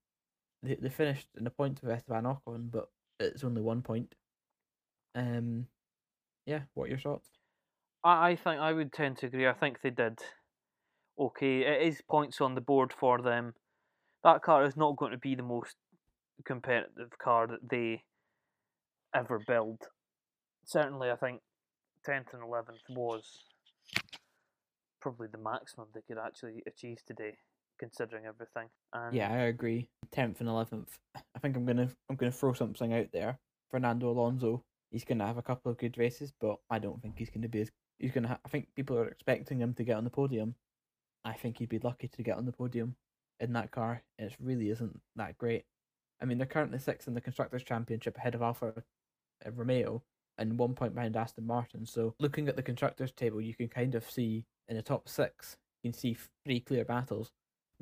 They 0.61 0.75
they 0.75 0.89
finished 0.89 1.27
in 1.37 1.47
a 1.47 1.49
point 1.49 1.81
with 1.81 1.91
Esteban 1.91 2.23
Ocon, 2.23 2.71
but 2.71 2.89
it's 3.19 3.43
only 3.43 3.61
one 3.61 3.81
point. 3.81 4.15
Um, 5.15 5.67
yeah. 6.45 6.61
What 6.73 6.85
are 6.85 6.89
your 6.89 6.99
thoughts? 6.99 7.29
I, 8.03 8.31
I 8.31 8.35
think 8.35 8.59
I 8.59 8.73
would 8.73 8.93
tend 8.93 9.17
to 9.17 9.27
agree. 9.27 9.47
I 9.47 9.53
think 9.53 9.81
they 9.81 9.89
did 9.89 10.19
okay. 11.19 11.61
It 11.61 11.87
is 11.87 12.01
points 12.09 12.41
on 12.41 12.55
the 12.55 12.61
board 12.61 12.93
for 12.97 13.21
them. 13.21 13.53
That 14.23 14.41
car 14.41 14.65
is 14.65 14.77
not 14.77 14.95
going 14.97 15.11
to 15.11 15.17
be 15.17 15.35
the 15.35 15.43
most 15.43 15.75
competitive 16.45 17.17
car 17.21 17.47
that 17.47 17.69
they 17.69 18.03
ever 19.15 19.39
build. 19.45 19.81
Certainly, 20.65 21.11
I 21.11 21.15
think 21.15 21.41
tenth 22.05 22.27
and 22.33 22.43
eleventh 22.43 22.81
was 22.89 23.43
probably 25.01 25.27
the 25.31 25.37
maximum 25.37 25.87
they 25.93 26.01
could 26.07 26.17
actually 26.17 26.63
achieve 26.65 26.99
today, 27.05 27.37
considering 27.83 28.25
everything. 28.25 28.69
And 28.93 29.13
Yeah, 29.13 29.31
I 29.31 29.37
agree. 29.43 29.89
Tenth 30.11 30.39
and 30.39 30.49
eleventh. 30.49 30.97
I 31.15 31.39
think 31.39 31.55
I'm 31.55 31.65
gonna 31.65 31.89
I'm 32.09 32.15
gonna 32.15 32.31
throw 32.31 32.53
something 32.53 32.93
out 32.93 33.07
there. 33.11 33.37
Fernando 33.71 34.09
Alonso. 34.09 34.63
He's 34.91 35.03
gonna 35.03 35.25
have 35.25 35.37
a 35.37 35.41
couple 35.41 35.71
of 35.71 35.77
good 35.77 35.97
races, 35.97 36.31
but 36.39 36.57
I 36.69 36.79
don't 36.79 37.01
think 37.01 37.17
he's 37.17 37.29
gonna 37.29 37.49
be 37.49 37.61
as 37.61 37.71
he's 37.99 38.11
gonna. 38.11 38.29
Ha- 38.29 38.39
I 38.45 38.49
think 38.49 38.67
people 38.75 38.97
are 38.97 39.07
expecting 39.07 39.59
him 39.59 39.73
to 39.73 39.83
get 39.83 39.97
on 39.97 40.03
the 40.03 40.09
podium. 40.09 40.55
I 41.25 41.33
think 41.33 41.57
he'd 41.57 41.69
be 41.69 41.79
lucky 41.79 42.07
to 42.07 42.23
get 42.23 42.37
on 42.37 42.45
the 42.45 42.51
podium 42.51 42.95
in 43.39 43.53
that 43.53 43.71
car. 43.71 44.03
It 44.17 44.35
really 44.39 44.69
isn't 44.69 44.99
that 45.15 45.37
great. 45.37 45.65
I 46.21 46.25
mean, 46.25 46.37
they're 46.37 46.47
currently 46.47 46.79
sixth 46.79 47.07
in 47.07 47.13
the 47.13 47.21
constructors' 47.21 47.63
championship, 47.63 48.17
ahead 48.17 48.35
of 48.35 48.41
Alfa 48.41 48.73
uh, 49.45 49.51
Romeo, 49.51 50.03
and 50.37 50.57
one 50.57 50.73
point 50.73 50.95
behind 50.95 51.17
Aston 51.17 51.45
Martin. 51.45 51.85
So, 51.85 52.15
looking 52.19 52.47
at 52.47 52.55
the 52.55 52.63
constructors' 52.63 53.11
table, 53.11 53.41
you 53.41 53.55
can 53.55 53.67
kind 53.67 53.95
of 53.95 54.09
see 54.09 54.45
in 54.69 54.77
the 54.77 54.81
top 54.81 55.09
six, 55.09 55.57
you 55.81 55.91
can 55.91 55.99
see 55.99 56.15
three 56.45 56.59
clear 56.59 56.85
battles. 56.85 57.31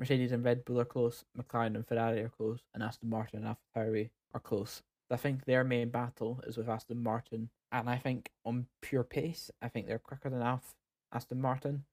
Mercedes 0.02 0.32
and 0.32 0.44
Red 0.44 0.64
Bull 0.64 0.80
are 0.80 0.84
close, 0.84 1.24
McLaren 1.38 1.76
and 1.76 1.86
Ferrari 1.86 2.22
are 2.22 2.28
close, 2.28 2.58
and 2.74 2.82
Aston 2.82 3.08
Martin 3.08 3.44
and 3.44 3.54
AlphaTauri 3.54 4.10
are 4.34 4.40
close. 4.40 4.82
I 5.08 5.16
think 5.16 5.44
their 5.44 5.62
main 5.62 5.90
battle 5.90 6.42
is 6.44 6.56
with 6.56 6.68
Aston 6.68 7.00
Martin, 7.00 7.50
and 7.70 7.88
I 7.88 7.98
think 7.98 8.30
on 8.44 8.66
pure 8.80 9.04
pace, 9.04 9.48
I 9.62 9.68
think 9.68 9.86
they're 9.86 10.00
quicker 10.00 10.28
than 10.28 10.42
Alf 10.42 10.74
Aston 11.12 11.40
Martin, 11.40 11.84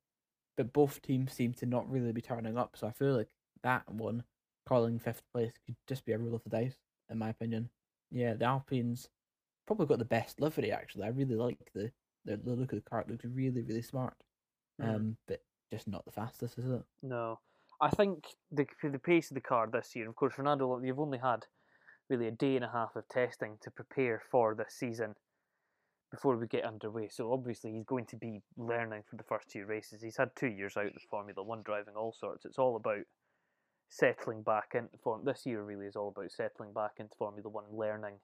but 0.57 0.73
both 0.73 1.03
teams 1.03 1.33
seem 1.33 1.53
to 1.53 1.67
not 1.67 1.87
really 1.87 2.11
be 2.11 2.19
turning 2.19 2.57
up. 2.57 2.75
So 2.75 2.87
I 2.87 2.91
feel 2.91 3.15
like 3.15 3.29
that 3.61 3.87
one, 3.87 4.23
calling 4.67 4.97
fifth 4.97 5.21
place, 5.31 5.53
could 5.63 5.75
just 5.85 6.03
be 6.03 6.13
a 6.13 6.17
roll 6.17 6.33
of 6.33 6.43
the 6.43 6.49
dice, 6.49 6.77
in 7.11 7.19
my 7.19 7.29
opinion. 7.29 7.69
Yeah, 8.09 8.33
the 8.33 8.45
Alpines 8.45 9.09
probably 9.67 9.85
got 9.85 9.99
the 9.99 10.05
best 10.05 10.41
livery 10.41 10.71
actually. 10.71 11.03
I 11.03 11.09
really 11.09 11.35
like 11.35 11.69
the 11.75 11.91
the, 12.25 12.37
the 12.37 12.55
look 12.55 12.73
of 12.73 12.83
the 12.83 12.89
car. 12.89 13.01
It 13.01 13.11
looks 13.11 13.25
really 13.25 13.61
really 13.61 13.83
smart. 13.83 14.15
Mm. 14.81 14.95
um, 14.95 15.17
but 15.27 15.43
just 15.69 15.87
not 15.87 16.05
the 16.05 16.11
fastest, 16.11 16.57
is 16.57 16.71
it? 16.71 16.81
No, 17.03 17.37
I 17.81 17.89
think 17.89 18.25
the 18.51 18.65
the 18.83 18.99
pace 18.99 19.31
of 19.31 19.35
the 19.35 19.41
car 19.41 19.69
this 19.71 19.95
year. 19.95 20.09
Of 20.09 20.15
course, 20.15 20.33
Fernando, 20.33 20.79
you've 20.83 20.99
only 20.99 21.19
had 21.19 21.45
really 22.09 22.27
a 22.27 22.31
day 22.31 22.55
and 22.55 22.65
a 22.65 22.71
half 22.71 22.95
of 22.95 23.07
testing 23.07 23.57
to 23.61 23.71
prepare 23.71 24.21
for 24.31 24.55
this 24.55 24.73
season 24.73 25.15
before 26.11 26.35
we 26.37 26.47
get 26.47 26.65
underway. 26.65 27.07
So 27.09 27.31
obviously, 27.31 27.71
he's 27.71 27.85
going 27.85 28.07
to 28.07 28.15
be 28.15 28.41
learning 28.57 29.03
for 29.09 29.15
the 29.15 29.23
first 29.23 29.49
two 29.49 29.65
races. 29.65 30.01
He's 30.01 30.17
had 30.17 30.35
two 30.35 30.47
years 30.47 30.75
out 30.75 30.87
of 30.87 31.01
Formula 31.09 31.43
One 31.43 31.61
driving 31.63 31.95
all 31.95 32.13
sorts. 32.13 32.45
It's 32.45 32.59
all 32.59 32.75
about 32.75 33.05
settling 33.89 34.43
back 34.43 34.71
into 34.73 34.97
form. 34.97 35.23
This 35.25 35.45
year 35.45 35.63
really 35.63 35.85
is 35.85 35.95
all 35.95 36.13
about 36.15 36.31
settling 36.31 36.73
back 36.73 36.93
into 36.99 37.15
Formula 37.17 37.47
One, 37.49 37.65
and 37.69 37.77
learning 37.77 38.15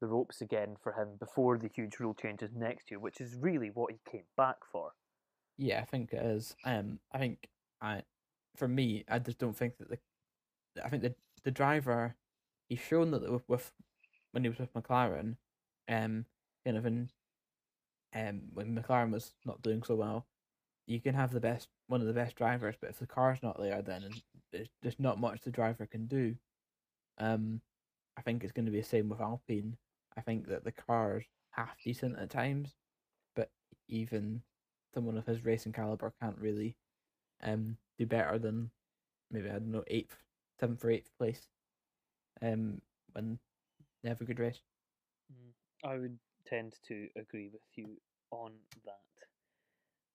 the 0.00 0.06
ropes 0.06 0.40
again 0.42 0.76
for 0.82 0.92
him 0.92 1.16
before 1.18 1.56
the 1.56 1.70
huge 1.74 1.98
rule 1.98 2.14
changes 2.14 2.50
next 2.54 2.90
year, 2.90 3.00
which 3.00 3.20
is 3.20 3.36
really 3.40 3.70
what 3.72 3.92
he 3.92 3.98
came 4.10 4.26
back 4.36 4.56
for. 4.70 4.92
Yeah, 5.56 5.80
I 5.80 5.84
think 5.84 6.12
it 6.12 6.22
is. 6.22 6.54
Um, 6.64 6.98
I 7.12 7.18
think 7.18 7.48
I, 7.80 8.02
for 8.56 8.68
me, 8.68 9.04
I 9.08 9.18
just 9.18 9.38
don't 9.38 9.56
think 9.56 9.78
that 9.78 9.90
the, 9.90 9.98
I 10.84 10.88
think 10.88 11.02
the 11.02 11.14
the 11.44 11.50
driver, 11.50 12.16
he's 12.68 12.80
shown 12.80 13.12
that 13.12 13.30
with, 13.30 13.48
with 13.48 13.72
when 14.32 14.42
he 14.42 14.50
was 14.50 14.58
with 14.58 14.74
McLaren, 14.74 15.36
um, 15.88 16.24
kind 16.64 16.76
of 16.76 16.84
in, 16.84 17.08
um, 18.14 18.42
when 18.52 18.76
McLaren 18.76 19.12
was 19.12 19.32
not 19.44 19.62
doing 19.62 19.82
so 19.82 19.94
well, 19.94 20.26
you 20.86 21.00
can 21.00 21.14
have 21.14 21.32
the 21.32 21.40
best 21.40 21.68
one 21.86 22.00
of 22.00 22.06
the 22.06 22.12
best 22.12 22.34
drivers, 22.36 22.74
but 22.80 22.90
if 22.90 22.98
the 22.98 23.06
car's 23.06 23.42
not 23.42 23.60
there, 23.60 23.80
then 23.80 24.10
there's 24.52 24.68
just 24.82 24.98
not 24.98 25.20
much 25.20 25.40
the 25.42 25.50
driver 25.50 25.86
can 25.86 26.06
do. 26.06 26.34
Um, 27.18 27.60
I 28.16 28.22
think 28.22 28.42
it's 28.42 28.52
going 28.52 28.66
to 28.66 28.72
be 28.72 28.80
the 28.80 28.86
same 28.86 29.08
with 29.08 29.20
Alpine. 29.20 29.76
I 30.16 30.20
think 30.20 30.48
that 30.48 30.64
the 30.64 30.72
car's 30.72 31.24
half 31.50 31.76
decent 31.84 32.18
at 32.18 32.30
times, 32.30 32.74
but 33.34 33.50
even 33.88 34.42
someone 34.94 35.16
of 35.18 35.26
his 35.26 35.44
racing 35.44 35.72
caliber 35.72 36.12
can't 36.20 36.38
really 36.38 36.76
um 37.42 37.76
do 37.98 38.06
better 38.06 38.38
than 38.38 38.70
maybe 39.30 39.48
I 39.48 39.54
don't 39.54 39.72
know 39.72 39.84
eighth, 39.86 40.16
seventh 40.60 40.84
or 40.84 40.90
eighth 40.90 41.10
place. 41.18 41.48
Um, 42.42 42.82
when 43.12 43.38
they 44.02 44.10
have 44.10 44.20
a 44.20 44.24
good 44.24 44.38
race. 44.38 44.60
Mm, 45.32 45.88
I 45.88 45.96
would 45.96 46.18
tend 46.46 46.74
to 46.88 47.08
agree 47.16 47.48
with 47.52 47.62
you 47.74 47.96
on 48.30 48.52
that. 48.84 49.00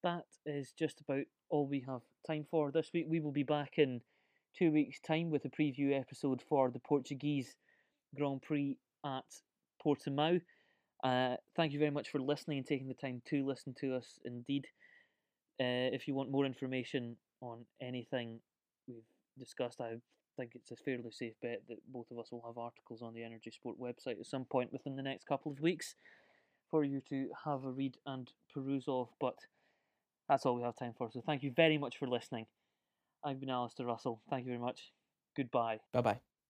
That 0.04 0.26
is 0.46 0.72
just 0.72 1.02
about 1.02 1.26
all 1.50 1.68
we 1.68 1.84
have 1.88 2.02
time 2.26 2.46
for 2.50 2.72
this 2.72 2.92
week. 2.94 3.06
We 3.10 3.20
will 3.20 3.32
be 3.32 3.44
back 3.44 3.78
in 3.78 4.02
two 4.58 4.72
weeks' 4.72 5.00
time 5.00 5.30
with 5.30 5.46
a 5.46 5.50
preview 5.50 6.00
episode 6.00 6.42
for 6.48 6.70
the 6.70 6.80
Portuguese 6.80 7.56
Grand 8.16 8.42
Prix 8.42 8.78
at 9.06 9.26
Portimao. 9.84 10.42
Uh, 11.04 11.36
thank 11.56 11.74
you 11.74 11.80
very 11.80 11.92
much 11.92 12.10
for 12.10 12.20
listening 12.20 12.60
and 12.60 12.68
taking 12.68 12.88
the 12.88 12.94
time 12.94 13.22
to 13.26 13.46
listen 13.46 13.74
to 13.80 13.96
us. 13.96 14.20
Indeed, 14.26 14.68
uh, 15.62 15.94
if 15.94 16.08
you 16.08 16.16
want 16.16 16.32
more 16.32 16.46
information 16.46 17.16
on 17.42 17.66
anything 17.82 18.40
we've 18.88 19.04
discussed, 19.38 19.80
I 19.80 19.94
think 20.36 20.52
it's 20.56 20.72
a 20.72 20.76
fairly 20.76 21.12
safe 21.12 21.34
bet 21.42 21.62
that 21.70 21.78
both 21.94 22.10
of 22.10 22.18
us 22.18 22.32
will 22.32 22.44
have 22.48 22.58
articles 22.58 23.04
on 23.04 23.14
the 23.14 23.24
Energy 23.24 23.52
Sport 23.52 23.80
website 23.80 24.20
at 24.20 24.26
some 24.26 24.46
point 24.46 24.74
within 24.74 24.96
the 24.96 25.04
next 25.04 25.28
couple 25.28 25.52
of 25.52 25.60
weeks 25.60 25.96
for 26.72 26.84
you 26.84 27.02
to 27.10 27.28
have 27.46 27.64
a 27.66 27.72
read 27.72 27.98
and 28.08 28.32
peruse 28.52 28.86
of. 28.88 29.10
But 29.20 29.36
that's 30.28 30.46
all 30.46 30.56
we 30.56 30.64
have 30.64 30.76
time 30.76 30.94
for. 30.98 31.12
So 31.12 31.22
thank 31.24 31.44
you 31.44 31.52
very 31.56 31.78
much 31.78 31.98
for 31.98 32.08
listening. 32.08 32.48
I've 33.24 33.40
been 33.40 33.50
Alistair 33.50 33.86
Russell. 33.86 34.22
Thank 34.30 34.46
you 34.46 34.52
very 34.52 34.62
much. 34.62 34.92
Goodbye. 35.38 35.80
Bye 35.94 36.02
bye. 36.02 36.31